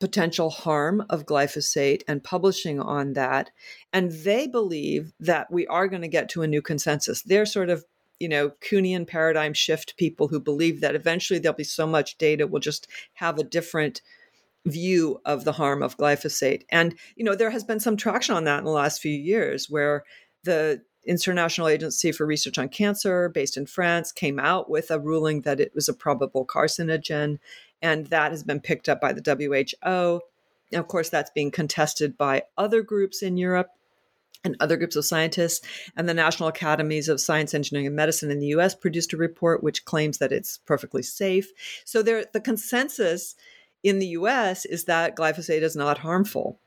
[0.00, 3.50] potential harm of glyphosate and publishing on that.
[3.92, 7.22] And they believe that we are going to get to a new consensus.
[7.22, 7.84] They're sort of
[8.22, 12.46] you know, Kuhnian paradigm shift people who believe that eventually there'll be so much data,
[12.46, 14.00] we'll just have a different
[14.64, 16.62] view of the harm of glyphosate.
[16.70, 19.68] And, you know, there has been some traction on that in the last few years
[19.68, 20.04] where
[20.44, 25.40] the International Agency for Research on Cancer, based in France, came out with a ruling
[25.40, 27.40] that it was a probable carcinogen.
[27.82, 29.20] And that has been picked up by the
[29.82, 30.20] WHO.
[30.70, 33.70] And of course, that's being contested by other groups in Europe
[34.44, 35.66] and other groups of scientists.
[35.96, 39.62] And the National Academies of Science, Engineering, and Medicine in the US produced a report
[39.62, 41.52] which claims that it's perfectly safe.
[41.84, 43.34] So there, the consensus
[43.82, 46.58] in the US is that glyphosate is not harmful.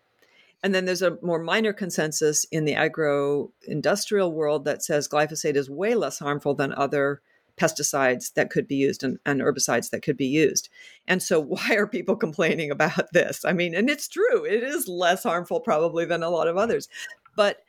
[0.63, 5.55] And then there's a more minor consensus in the agro industrial world that says glyphosate
[5.55, 7.21] is way less harmful than other
[7.57, 10.69] pesticides that could be used and, and, herbicides that could be used.
[11.07, 13.45] And so, why are people complaining about this?
[13.45, 16.89] I mean, and it's true, it is less harmful probably than a lot of others.
[17.35, 17.63] But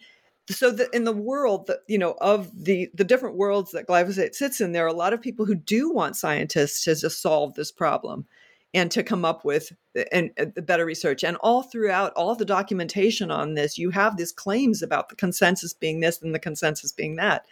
[0.49, 4.35] so the, in the world that you know of the the different worlds that glyphosate
[4.35, 7.55] sits in there are a lot of people who do want scientists to just solve
[7.55, 8.27] this problem
[8.75, 9.73] and to come up with
[10.13, 11.25] and, and better research.
[11.25, 15.73] And all throughout all the documentation on this you have these claims about the consensus
[15.73, 17.47] being this and the consensus being that.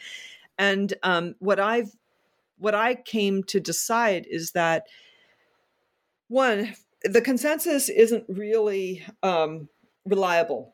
[0.58, 1.90] And um, what i've
[2.58, 4.86] what i came to decide is that
[6.28, 9.68] one the consensus isn't really um,
[10.06, 10.73] reliable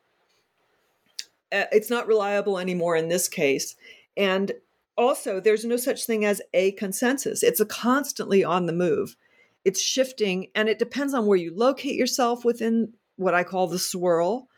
[1.53, 3.77] uh, it's not reliable anymore in this case.
[4.17, 4.53] And
[4.97, 7.43] also, there's no such thing as a consensus.
[7.43, 9.17] It's a constantly on the move.
[9.65, 13.79] It's shifting, and it depends on where you locate yourself within what I call the
[13.79, 14.49] swirl.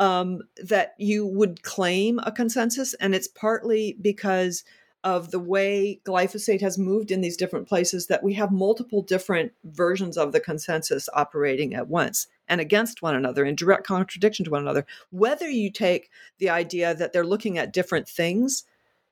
[0.00, 4.62] Um, that you would claim a consensus, and it's partly because
[5.04, 9.52] of the way glyphosate has moved in these different places that we have multiple different
[9.64, 14.50] versions of the consensus operating at once and against one another in direct contradiction to
[14.50, 14.84] one another.
[15.10, 18.64] Whether you take the idea that they're looking at different things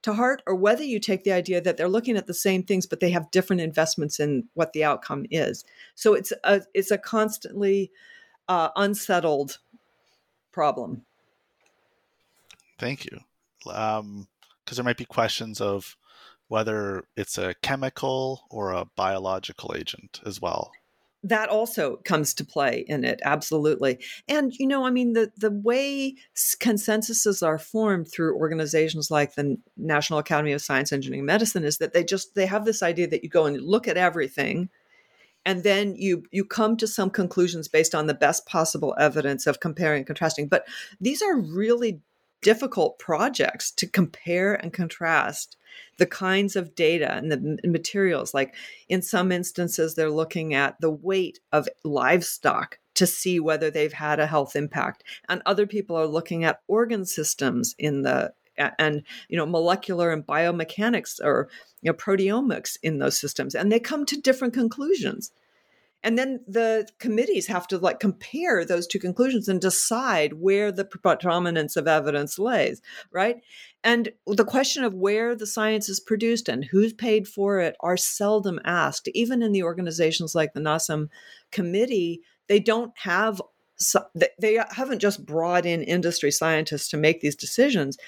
[0.03, 2.87] to heart or whether you take the idea that they're looking at the same things
[2.87, 5.64] but they have different investments in what the outcome is.
[5.95, 7.93] So it's a it's a constantly
[8.49, 9.59] uh, unsettled
[10.53, 11.05] problem.
[12.78, 13.20] Thank you.
[13.72, 14.28] Um,
[14.67, 15.97] because there might be questions of
[16.49, 20.73] whether it's a chemical or a biological agent as well.
[21.23, 23.99] That also comes to play in it absolutely.
[24.29, 26.14] And you know i mean the the way
[26.61, 31.79] consensuses are formed through organizations like the national academy of science engineering and medicine is
[31.79, 34.69] that they just they have this idea that you go and look at everything
[35.47, 39.61] and then you you come to some conclusions based on the best possible evidence of
[39.61, 40.49] comparing and contrasting.
[40.49, 40.67] But
[41.01, 42.01] these are really
[42.47, 45.57] difficult projects to compare and contrast
[45.99, 48.32] the kinds of data and the materials.
[48.32, 48.55] Like
[48.88, 54.20] in some instances, they're looking at the weight of livestock to see whether they've had
[54.20, 55.03] a health impact.
[55.28, 58.32] And other people are looking at organ systems in the
[58.78, 61.49] and you know molecular and biomechanics or
[61.82, 65.30] you know proteomics in those systems and they come to different conclusions
[66.03, 70.84] and then the committees have to like compare those two conclusions and decide where the
[70.84, 72.80] predominance of evidence lays
[73.12, 73.36] right?
[73.82, 77.97] And the question of where the science is produced and who's paid for it are
[77.97, 79.09] seldom asked.
[79.14, 81.09] Even in the organizations like the NASEM
[81.53, 83.40] committee they don't have
[83.77, 84.05] so
[84.39, 87.99] they haven't just brought in industry scientists to make these decisions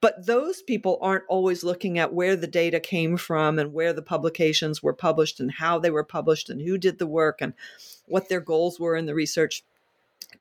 [0.00, 4.02] but those people aren't always looking at where the data came from and where the
[4.02, 7.54] publications were published and how they were published and who did the work and
[8.06, 9.64] what their goals were in the research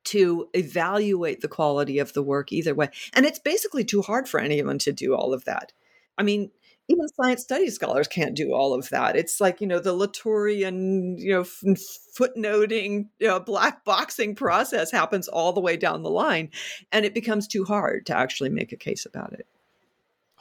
[0.04, 2.90] to evaluate the quality of the work either way.
[3.14, 5.72] And it's basically too hard for anyone to do all of that.
[6.18, 6.52] I mean
[6.92, 9.16] even science studies scholars can't do all of that.
[9.16, 15.28] It's like, you know, the Latourian, you know, footnoting, you know, black boxing process happens
[15.28, 16.50] all the way down the line.
[16.92, 19.48] And it becomes too hard to actually make a case about it.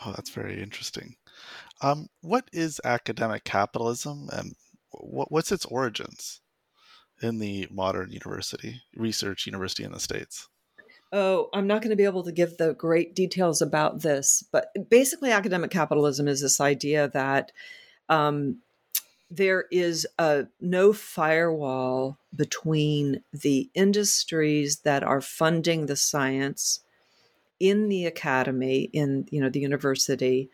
[0.05, 1.17] Oh, that's very interesting.
[1.81, 4.55] Um, what is academic capitalism and
[4.91, 6.41] what, what's its origins
[7.23, 10.50] in the modern university, research university in the States?
[11.13, 14.69] Oh, I'm not going to be able to give the great details about this, but
[14.89, 17.51] basically, academic capitalism is this idea that
[18.09, 18.59] um,
[19.31, 26.81] there is a no firewall between the industries that are funding the science
[27.59, 30.49] in the academy, in you know the university,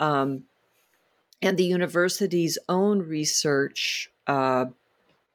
[0.00, 0.44] um,
[1.42, 4.66] and the university's own research uh,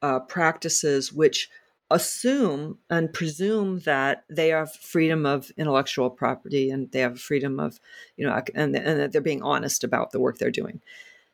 [0.02, 1.50] uh, practices, which
[1.90, 7.78] assume and presume that they have freedom of intellectual property and they have freedom of
[8.16, 10.80] you know and, and that they're being honest about the work they're doing.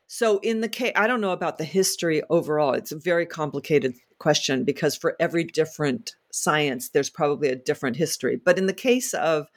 [0.07, 2.73] So in the case i don't know about the history overall.
[2.73, 8.35] It's a very complicated question because for every different science there's probably a different history.
[8.35, 9.47] But in the case of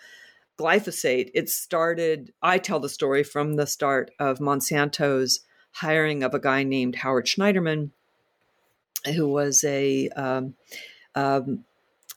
[0.58, 5.40] glyphosate, it started, I tell the story from the start of Monsanto's
[5.72, 7.90] hiring of a guy named Howard Schneiderman,
[9.14, 10.54] who was a um,
[11.14, 11.64] um,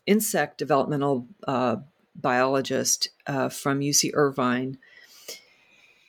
[0.05, 1.77] insect developmental uh,
[2.15, 4.77] biologist uh, from UC Irvine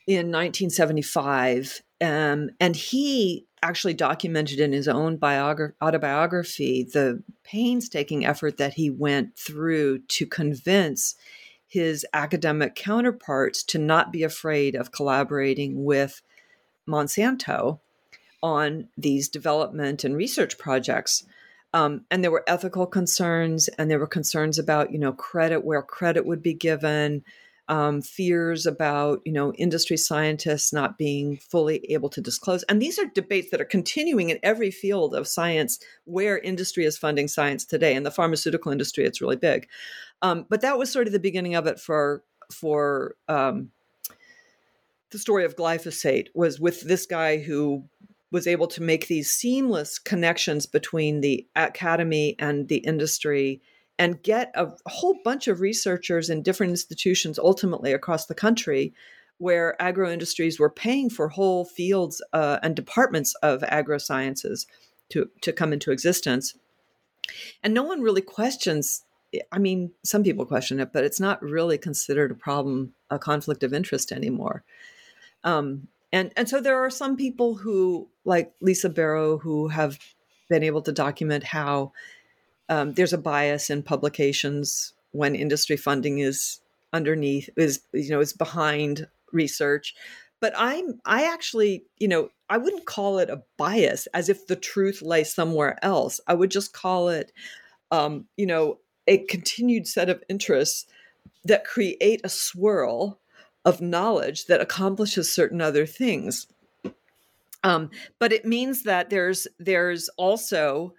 [0.06, 1.82] in 1975.
[2.00, 8.90] Um, and he actually documented in his own biogra- autobiography the painstaking effort that he
[8.90, 11.14] went through to convince
[11.66, 16.22] his academic counterparts to not be afraid of collaborating with
[16.88, 17.80] Monsanto
[18.42, 21.24] on these development and research projects.
[21.72, 25.82] Um, and there were ethical concerns, and there were concerns about, you know, credit where
[25.82, 27.22] credit would be given,
[27.68, 32.64] um, fears about, you know, industry scientists not being fully able to disclose.
[32.64, 36.98] And these are debates that are continuing in every field of science where industry is
[36.98, 37.94] funding science today.
[37.94, 39.68] In the pharmaceutical industry, it's really big.
[40.20, 43.70] Um, but that was sort of the beginning of it for for um,
[45.10, 47.84] the story of glyphosate was with this guy who
[48.30, 53.60] was able to make these seamless connections between the academy and the industry
[53.98, 58.94] and get a whole bunch of researchers in different institutions ultimately across the country
[59.38, 64.66] where agro industries were paying for whole fields uh, and departments of agro sciences
[65.08, 66.54] to, to come into existence.
[67.62, 69.02] And no one really questions,
[69.50, 73.62] I mean, some people question it, but it's not really considered a problem, a conflict
[73.62, 74.62] of interest anymore.
[75.42, 79.98] Um, and and so there are some people who like Lisa Bero who have
[80.48, 81.92] been able to document how
[82.68, 86.60] um, there's a bias in publications when industry funding is
[86.92, 89.94] underneath is you know is behind research.
[90.40, 94.56] But i'm i actually you know i wouldn't call it a bias as if the
[94.56, 96.20] truth lay somewhere else.
[96.26, 97.32] I would just call it
[97.90, 100.86] um, you know a continued set of interests
[101.44, 103.18] that create a swirl
[103.64, 106.46] of knowledge that accomplishes certain other things.
[107.62, 110.94] Um, but it means that there's there's also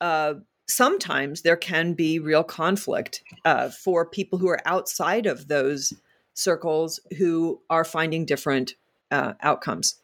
[0.00, 0.34] uh,
[0.66, 5.92] sometimes there can be real conflict uh, for people who are outside of those
[6.34, 8.74] circles who are finding different
[9.12, 10.00] uh, outcomes.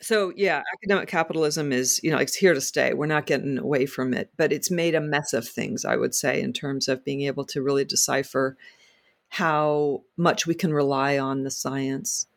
[0.00, 2.94] So yeah, academic capitalism is you know it's here to stay.
[2.94, 5.84] We're not getting away from it, but it's made a mess of things.
[5.84, 8.56] I would say in terms of being able to really decipher
[9.34, 12.28] how much we can rely on the science.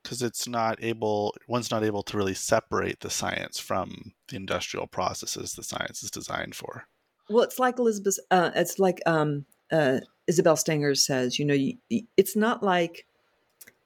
[0.00, 4.86] Because it's not able one's not able to really separate the science from the industrial
[4.86, 6.84] processes the science is designed for.
[7.28, 9.98] Well it's like elizabeth uh, it's like um, uh,
[10.28, 11.76] isabel stenger says you know you,
[12.16, 13.04] it's not like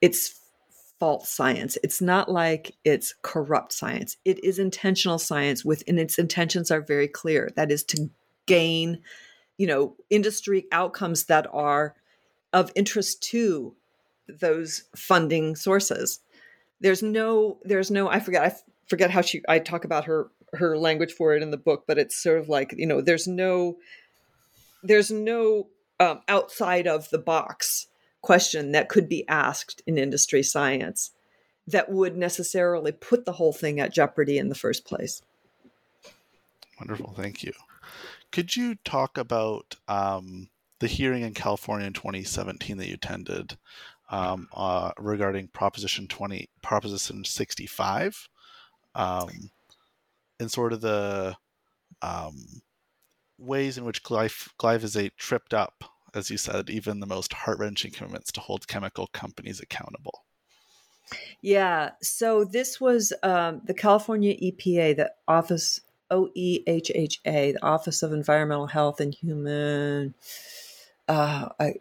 [0.02, 0.38] it's
[0.98, 1.78] false science.
[1.82, 4.18] It's not like it's corrupt science.
[4.26, 7.48] It is intentional science within its intentions are very clear.
[7.56, 8.10] That is to
[8.44, 9.00] gain
[9.56, 11.94] you know industry outcomes that are
[12.52, 13.74] of interest to
[14.28, 16.20] those funding sources.
[16.80, 18.54] There's no, there's no, I forget, I
[18.86, 21.98] forget how she, I talk about her, her language for it in the book, but
[21.98, 23.76] it's sort of like, you know, there's no,
[24.82, 27.86] there's no um, outside of the box
[28.22, 31.10] question that could be asked in industry science
[31.66, 35.22] that would necessarily put the whole thing at jeopardy in the first place.
[36.78, 37.12] Wonderful.
[37.16, 37.52] Thank you.
[38.32, 40.48] Could you talk about um,
[40.80, 43.56] the hearing in California in 2017 that you attended
[44.10, 48.28] um, uh, regarding Proposition 20, Proposition 65,
[48.94, 49.50] um,
[50.40, 51.36] and sort of the
[52.02, 52.62] um,
[53.38, 57.92] ways in which glyph- glyphosate tripped up, as you said, even the most heart wrenching
[57.92, 60.24] commitments to hold chemical companies accountable.
[61.40, 68.66] Yeah, so this was um, the California EPA, the Office OEHHA, the Office of Environmental
[68.66, 70.14] Health and Human
[71.10, 71.74] uh, I,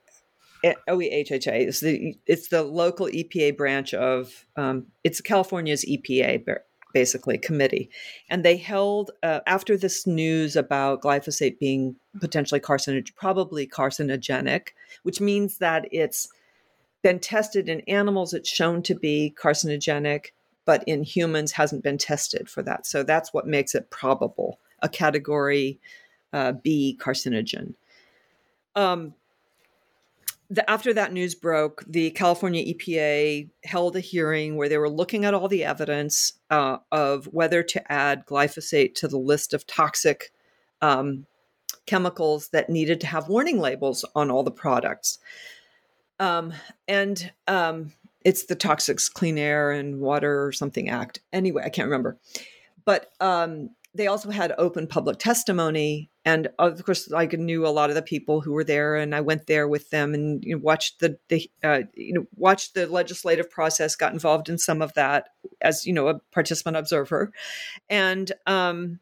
[0.63, 6.43] eh, OEHHA is the it's the local EPA branch of um, it's California's EPA
[6.95, 7.91] basically committee,
[8.31, 14.69] and they held uh, after this news about glyphosate being potentially carcinogenic, probably carcinogenic,
[15.03, 16.27] which means that it's
[17.03, 18.33] been tested in animals.
[18.33, 20.31] It's shown to be carcinogenic,
[20.65, 22.87] but in humans hasn't been tested for that.
[22.87, 25.79] So that's what makes it probable a category
[26.33, 27.75] uh, B carcinogen.
[28.75, 29.13] Um,
[30.49, 35.23] the, after that news broke, the California EPA held a hearing where they were looking
[35.25, 40.31] at all the evidence uh, of whether to add glyphosate to the list of toxic
[40.81, 41.27] um,
[41.85, 45.19] chemicals that needed to have warning labels on all the products.
[46.19, 46.53] Um,
[46.87, 47.93] and um,
[48.25, 51.21] it's the Toxics Clean Air and Water or something Act.
[51.31, 52.17] Anyway, I can't remember.
[52.85, 57.89] But um, they also had open public testimony and of course i knew a lot
[57.89, 60.61] of the people who were there and i went there with them and you know,
[60.61, 64.93] watched the, the uh, you know watched the legislative process got involved in some of
[64.93, 65.29] that
[65.61, 67.31] as you know a participant observer.
[67.89, 68.99] And um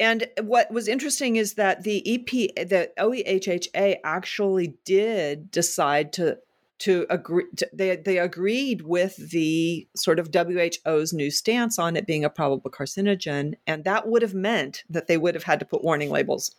[0.00, 2.26] and what was interesting is that the EP,
[2.66, 6.38] the OEHHA actually did decide to
[6.80, 12.06] to agree to, they they agreed with the sort of WHO's new stance on it
[12.06, 15.66] being a probable carcinogen and that would have meant that they would have had to
[15.66, 16.54] put warning labels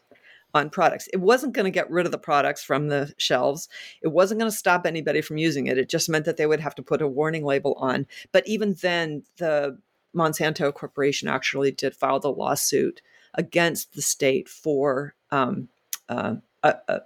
[0.56, 1.08] on products.
[1.12, 3.68] It wasn't going to get rid of the products from the shelves.
[4.02, 5.78] It wasn't going to stop anybody from using it.
[5.78, 8.08] It just meant that they would have to put a warning label on.
[8.32, 9.78] But even then the
[10.16, 13.02] Monsanto Corporation actually did file the lawsuit
[13.34, 15.68] against the state for um,
[16.08, 17.00] uh, uh,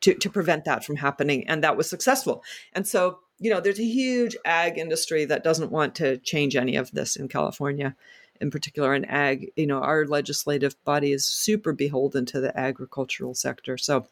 [0.00, 1.46] to, to prevent that from happening.
[1.48, 2.42] And that was successful.
[2.72, 6.76] And so, you know, there's a huge ag industry that doesn't want to change any
[6.76, 7.96] of this in California
[8.40, 13.34] in particular in ag you know our legislative body is super beholden to the agricultural
[13.34, 14.06] sector so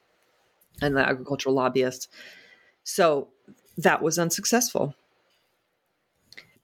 [0.80, 2.08] and the agricultural lobbyists
[2.82, 3.28] so
[3.76, 4.94] that was unsuccessful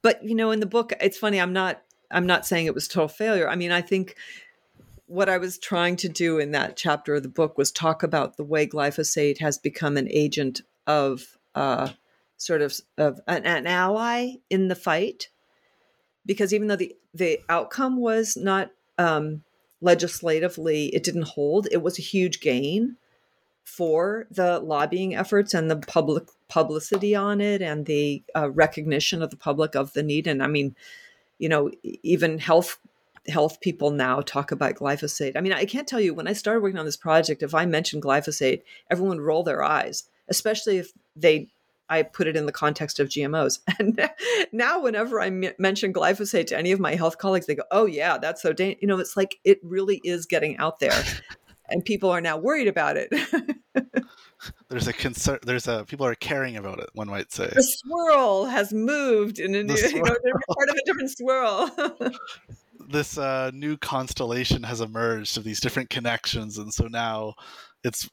[0.02, 2.88] but you know in the book it's funny i'm not i'm not saying it was
[2.88, 4.16] total failure i mean i think
[5.11, 8.36] what I was trying to do in that chapter of the book was talk about
[8.36, 11.88] the way glyphosate has become an agent of uh,
[12.36, 15.28] sort of, of an, an, ally in the fight.
[16.24, 19.42] Because even though the, the outcome was not um,
[19.80, 22.96] legislatively, it didn't hold, it was a huge gain
[23.64, 29.30] for the lobbying efforts and the public publicity on it and the uh, recognition of
[29.30, 30.28] the public of the need.
[30.28, 30.76] And I mean,
[31.40, 32.78] you know, even health
[33.31, 35.37] health people now talk about glyphosate.
[35.37, 37.64] I mean, I can't tell you when I started working on this project, if I
[37.66, 41.49] mentioned glyphosate, everyone would roll their eyes, especially if they
[41.91, 43.59] I put it in the context of GMOs.
[43.78, 44.11] And
[44.53, 47.87] now, whenever I m- mention glyphosate to any of my health colleagues, they go, "Oh
[47.87, 51.03] yeah, that's so dangerous." You know, it's like it really is getting out there,
[51.68, 53.11] and people are now worried about it.
[54.68, 55.39] there's a concern.
[55.43, 56.91] There's a people are caring about it.
[56.93, 60.85] One might say the swirl has moved in a new, you know, part of a
[60.85, 61.70] different swirl
[62.91, 67.34] this uh, new constellation has emerged of these different connections, and so now
[67.84, 68.09] it's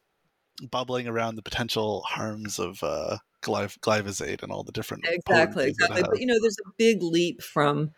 [0.71, 6.01] bubbling around the potential harms of uh, glyph- glyphosate and all the different exactly exactly.
[6.01, 7.91] But you know, there's a big leap from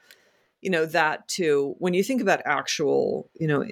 [0.62, 3.66] you know that to when you think about actual you know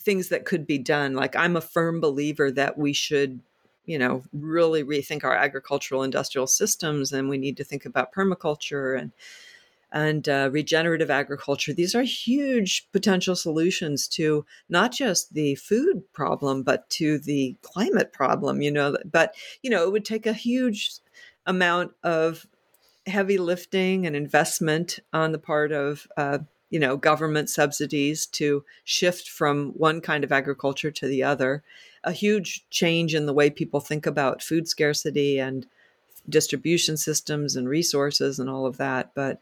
[0.00, 1.14] things that could be done.
[1.14, 3.40] Like I'm a firm believer that we should
[3.84, 8.98] you know really rethink our agricultural industrial systems and we need to think about permaculture
[8.98, 9.12] and
[9.96, 11.72] and uh, regenerative agriculture.
[11.72, 18.12] These are huge potential solutions to not just the food problem, but to the climate
[18.12, 18.60] problem.
[18.60, 20.90] You know, but you know, it would take a huge
[21.46, 22.46] amount of
[23.06, 26.38] heavy lifting and investment on the part of uh,
[26.68, 31.62] you know government subsidies to shift from one kind of agriculture to the other
[32.04, 35.66] a huge change in the way people think about food scarcity and
[36.28, 39.40] distribution systems and resources and all of that but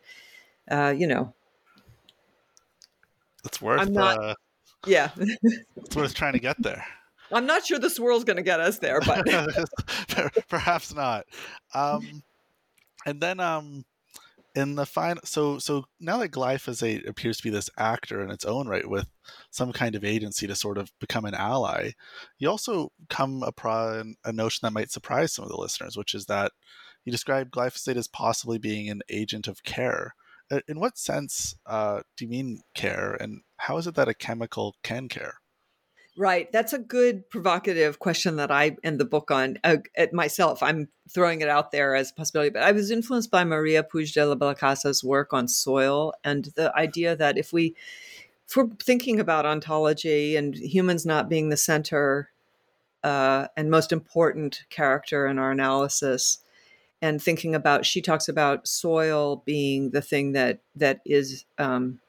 [0.71, 1.35] uh, you know,
[3.45, 3.81] it's worth.
[3.81, 4.23] I'm not.
[4.23, 4.35] Uh,
[4.87, 5.11] yeah,
[5.77, 6.85] it's worth trying to get there.
[7.33, 9.27] I'm not sure the swirl's going to get us there, but
[10.49, 11.25] perhaps not.
[11.73, 12.23] Um,
[13.07, 13.85] and then um,
[14.55, 18.45] in the final, so so now that glyphosate appears to be this actor in its
[18.45, 19.09] own right with
[19.51, 21.91] some kind of agency to sort of become an ally,
[22.39, 26.27] you also come upon a notion that might surprise some of the listeners, which is
[26.27, 26.53] that
[27.05, 30.15] you describe glyphosate as possibly being an agent of care.
[30.55, 34.15] Uh, in what sense uh, do you mean care, and how is it that a
[34.15, 35.41] chemical can care?
[36.17, 36.51] Right.
[36.53, 40.63] That's a good provocative question that I end the book on uh, at myself.
[40.63, 44.13] I'm throwing it out there as a possibility, but I was influenced by Maria Puig
[44.15, 47.75] de la Bellacasa's work on soil and the idea that if we
[48.47, 52.31] if we're thinking about ontology and humans not being the center
[53.03, 56.39] uh, and most important character in our analysis,
[57.05, 62.01] and thinking about she talks about soil being the thing that that is um,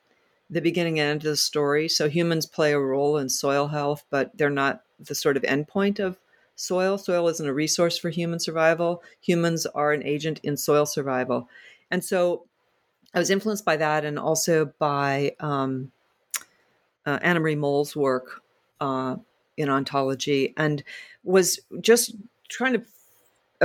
[0.49, 1.89] the beginning and end of the story.
[1.89, 5.99] So humans play a role in soil health but they're not the sort of endpoint
[5.99, 6.17] of
[6.55, 6.97] soil.
[6.97, 9.03] Soil isn't a resource for human survival.
[9.19, 11.49] Humans are an agent in soil survival.
[11.91, 12.45] And so
[13.13, 15.91] i was influenced by that and also by um,
[17.05, 18.41] uh, Annemarie Mol's work
[18.79, 19.17] uh,
[19.57, 20.83] in ontology and
[21.25, 22.15] was just
[22.47, 22.83] trying to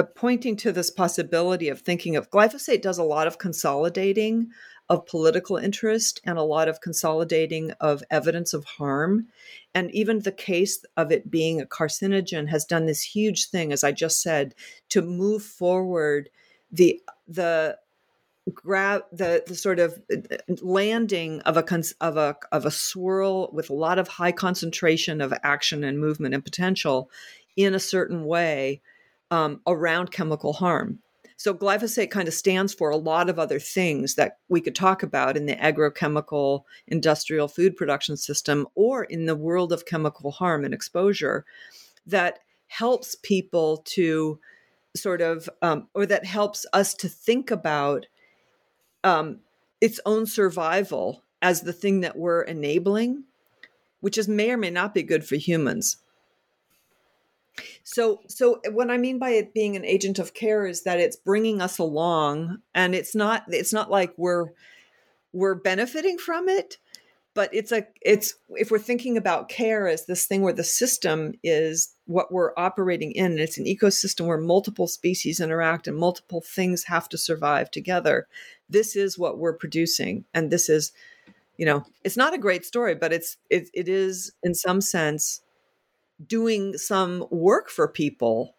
[0.01, 4.49] uh, pointing to this possibility of thinking of glyphosate does a lot of consolidating
[4.89, 9.29] of political interest and a lot of consolidating of evidence of harm.
[9.75, 13.85] And even the case of it being a carcinogen has done this huge thing, as
[13.85, 14.55] I just said,
[14.89, 16.31] to move forward
[16.73, 17.77] the the
[18.55, 20.17] grab the, the sort of uh,
[20.63, 25.35] landing of a of a of a swirl with a lot of high concentration of
[25.43, 27.11] action and movement and potential
[27.55, 28.81] in a certain way
[29.31, 31.01] um, around chemical harm.
[31.41, 35.03] So glyphosate kind of stands for a lot of other things that we could talk
[35.03, 40.67] about in the agrochemical industrial food production system or in the world of chemical harm
[40.67, 41.47] and exposure
[42.07, 44.39] that helps people to
[44.95, 48.05] sort of um, or that helps us to think about
[49.03, 49.41] um,
[49.81, 53.25] its own survival as the thing that we're enabling
[54.01, 55.97] which is may or may not be good for humans
[57.83, 61.01] so, so eh, what I mean by it being an agent of care is that
[61.01, 64.49] it's bringing us along, and it's not it's not like we're
[65.33, 66.79] we're benefiting from it,
[67.35, 71.35] but it's a it's if we're thinking about care as this thing where the system
[71.43, 76.41] is what we're operating in, and it's an ecosystem where multiple species interact and multiple
[76.41, 78.27] things have to survive together.
[78.69, 80.93] This is what we're producing, and this is,
[81.57, 85.43] you know, it's not a great story, but it's it, it is in some sense
[86.27, 88.55] doing some work for people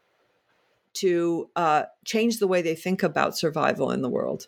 [0.94, 4.48] to uh, change the way they think about survival in the world.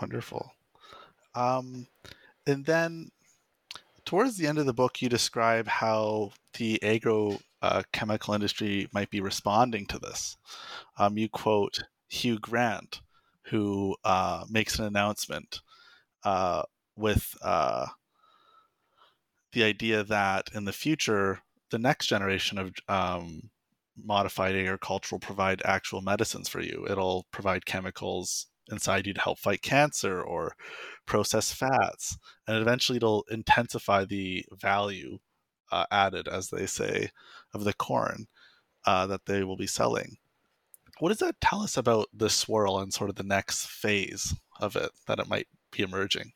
[0.00, 0.52] Wonderful.
[1.34, 1.86] Um,
[2.46, 3.10] and then
[4.04, 7.82] towards the end of the book, you describe how the agro uh,
[8.32, 10.36] industry might be responding to this.
[10.96, 13.02] Um, you quote Hugh Grant,
[13.42, 15.60] who uh, makes an announcement
[16.24, 16.62] uh,
[16.96, 17.86] with uh,
[19.52, 21.40] the idea that in the future,
[21.70, 23.50] the next generation of um,
[23.96, 26.86] modified agriculture will provide actual medicines for you.
[26.88, 30.54] It'll provide chemicals inside you to help fight cancer or
[31.06, 35.18] process fats, and eventually it'll intensify the value
[35.70, 37.10] uh, added, as they say,
[37.54, 38.26] of the corn
[38.86, 40.16] uh, that they will be selling.
[40.98, 44.76] What does that tell us about the swirl and sort of the next phase of
[44.76, 46.32] it that it might be emerging?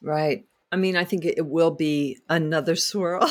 [0.00, 0.44] Right.
[0.70, 3.24] I mean, I think it will be another swirl,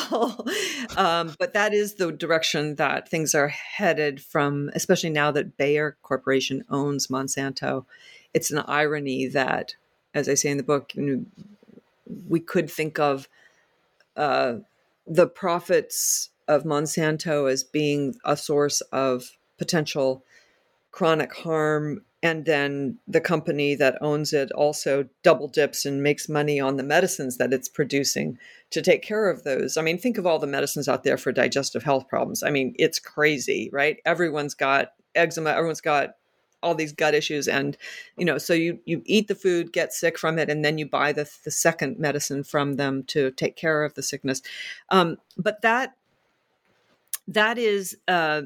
[0.96, 5.96] um, but that is the direction that things are headed from, especially now that Bayer
[6.02, 7.84] Corporation owns Monsanto.
[8.34, 9.76] It's an irony that,
[10.14, 11.24] as I say in the book, you know,
[12.28, 13.28] we could think of
[14.16, 14.56] uh,
[15.06, 20.24] the profits of Monsanto as being a source of potential
[20.90, 26.58] chronic harm and then the company that owns it also double dips and makes money
[26.58, 28.38] on the medicines that it's producing
[28.70, 29.76] to take care of those.
[29.76, 32.42] I mean, think of all the medicines out there for digestive health problems.
[32.42, 33.98] I mean, it's crazy, right?
[34.04, 36.10] Everyone's got eczema, everyone's got
[36.60, 37.76] all these gut issues and
[38.16, 40.84] you know so you you eat the food get sick from it and then you
[40.84, 44.42] buy the the second medicine from them to take care of the sickness
[44.90, 45.94] um, but that
[47.28, 48.42] that is uh,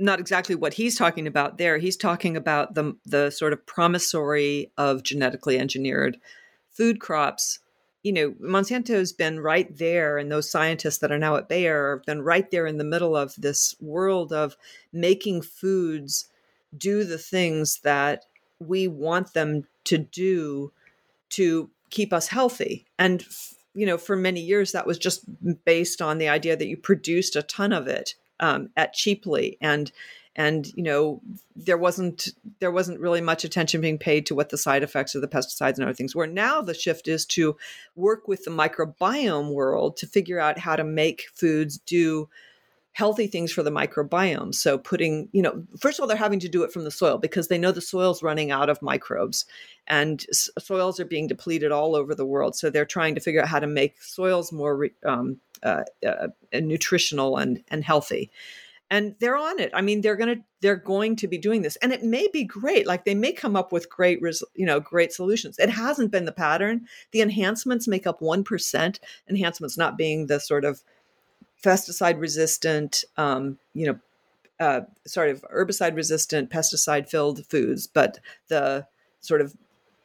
[0.00, 1.78] not exactly what he's talking about there.
[1.78, 6.18] He's talking about the the sort of promissory of genetically engineered
[6.70, 7.60] food crops.
[8.02, 12.06] You know, Monsanto's been right there, and those scientists that are now at Bayer have
[12.06, 14.56] been right there in the middle of this world of
[14.90, 16.26] making foods
[16.76, 18.24] do the things that
[18.58, 20.72] we want them to do
[21.30, 22.86] to keep us healthy.
[22.98, 23.24] And
[23.74, 25.24] you know, for many years that was just
[25.64, 29.56] based on the idea that you produced a ton of it um, at cheaply.
[29.60, 29.92] And
[30.36, 31.20] and you know
[31.56, 32.28] there wasn't
[32.60, 35.74] there wasn't really much attention being paid to what the side effects of the pesticides
[35.74, 36.26] and other things were.
[36.26, 37.56] Now the shift is to
[37.96, 42.28] work with the microbiome world to figure out how to make foods do
[42.92, 44.54] healthy things for the microbiome.
[44.54, 47.18] So putting you know first of all they're having to do it from the soil
[47.18, 49.46] because they know the soil's running out of microbes
[49.88, 50.24] and
[50.58, 52.54] soils are being depleted all over the world.
[52.54, 57.36] So they're trying to figure out how to make soils more um, uh, uh, nutritional
[57.36, 58.30] and and healthy.
[58.92, 59.70] And they're on it.
[59.72, 61.76] I mean they're going to they're going to be doing this.
[61.76, 62.86] And it may be great.
[62.86, 65.58] Like they may come up with great res, you know great solutions.
[65.58, 66.86] It hasn't been the pattern.
[67.12, 68.98] The enhancements make up 1%
[69.28, 70.82] enhancements not being the sort of
[71.64, 73.98] pesticide resistant um, you know
[74.58, 78.86] uh, sort of herbicide resistant pesticide filled foods but the
[79.20, 79.54] sort of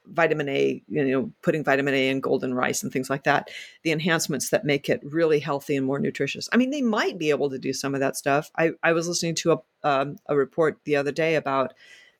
[0.07, 3.49] vitamin A, you know, putting vitamin A in golden rice and things like that,
[3.83, 6.49] the enhancements that make it really healthy and more nutritious.
[6.51, 8.51] I mean, they might be able to do some of that stuff.
[8.57, 11.73] I, I was listening to a, um, a report the other day about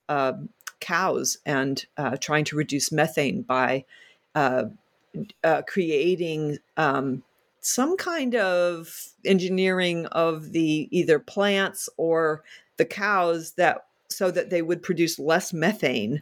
[0.09, 0.33] uh,
[0.79, 3.85] cows and uh, trying to reduce methane by
[4.35, 4.65] uh,
[5.43, 7.23] uh, creating um,
[7.61, 12.43] some kind of engineering of the either plants or
[12.77, 16.21] the cows that so that they would produce less methane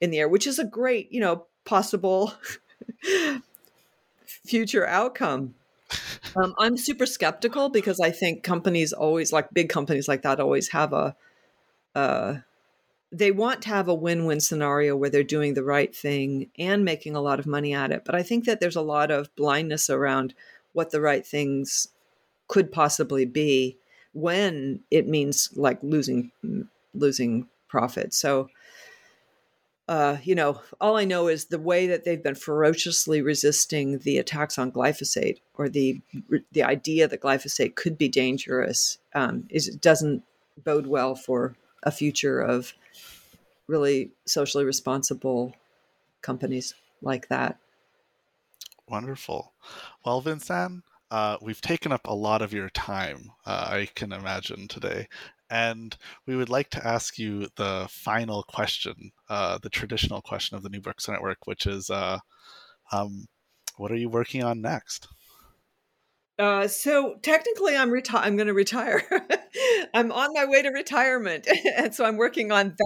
[0.00, 2.34] in the air, which is a great, you know, possible
[4.24, 5.54] future outcome.
[6.36, 10.68] Um, I'm super skeptical because I think companies always, like big companies like that, always
[10.68, 11.16] have a,
[11.94, 12.36] uh,
[13.12, 17.16] they want to have a win-win scenario where they're doing the right thing and making
[17.16, 18.04] a lot of money at it.
[18.04, 20.34] But I think that there's a lot of blindness around
[20.72, 21.88] what the right things
[22.46, 23.76] could possibly be
[24.12, 26.30] when it means like losing
[26.94, 28.14] losing profit.
[28.14, 28.48] So
[29.90, 34.18] uh, you know, all I know is the way that they've been ferociously resisting the
[34.18, 36.00] attacks on glyphosate or the
[36.52, 40.22] the idea that glyphosate could be dangerous um, is doesn't
[40.62, 42.72] bode well for a future of
[43.66, 45.56] really socially responsible
[46.22, 46.72] companies
[47.02, 47.58] like that.
[48.88, 49.52] Wonderful.
[50.06, 54.68] Well, Vincanne, uh, we've taken up a lot of your time, uh, I can imagine,
[54.68, 55.08] today.
[55.50, 55.96] And
[56.26, 60.68] we would like to ask you the final question, uh, the traditional question of the
[60.68, 62.18] New Books Network, which is uh,
[62.92, 63.26] um,
[63.76, 65.08] what are you working on next?
[66.38, 69.02] Uh, so technically, I'm reti- I'm going to retire.
[69.94, 71.46] I'm on my way to retirement,
[71.76, 72.76] and so I'm working on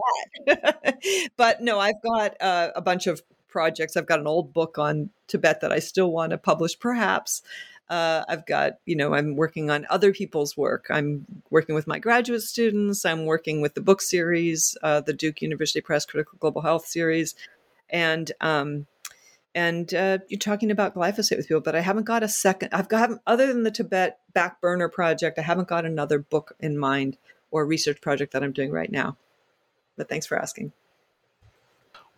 [0.47, 0.99] that.
[1.37, 3.97] but no, I've got uh, a bunch of projects.
[3.97, 7.43] I've got an old book on Tibet that I still want to publish, perhaps.
[7.89, 10.87] Uh, I've got, you know, I'm working on other people's work.
[10.91, 13.05] I'm working with my graduate students.
[13.05, 17.35] I'm working with the book series, uh, the Duke University Press Critical Global Health series,
[17.91, 18.87] and um,
[19.55, 21.61] and uh, you're talking about glyphosate with people.
[21.61, 22.71] But I haven't got a second.
[22.73, 25.39] I've got other than the Tibet back burner project.
[25.39, 27.19] I haven't got another book in mind
[27.51, 29.17] or research project that I'm doing right now.
[29.97, 30.73] But thanks for asking.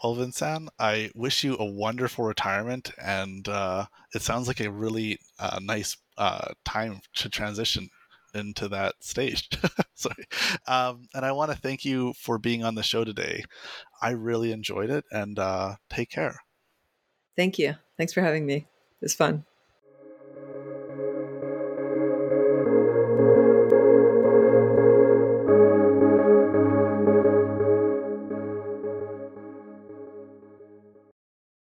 [0.03, 5.59] Vincanne, I wish you a wonderful retirement, and uh, it sounds like a really uh,
[5.62, 7.88] nice uh, time to transition
[8.34, 9.49] into that stage.
[9.94, 10.24] Sorry.
[10.66, 13.44] Um, and I want to thank you for being on the show today.
[14.03, 16.40] I really enjoyed it, and uh, take care.
[17.36, 17.74] Thank you.
[17.97, 18.57] Thanks for having me.
[18.57, 18.66] It
[19.03, 19.44] was fun.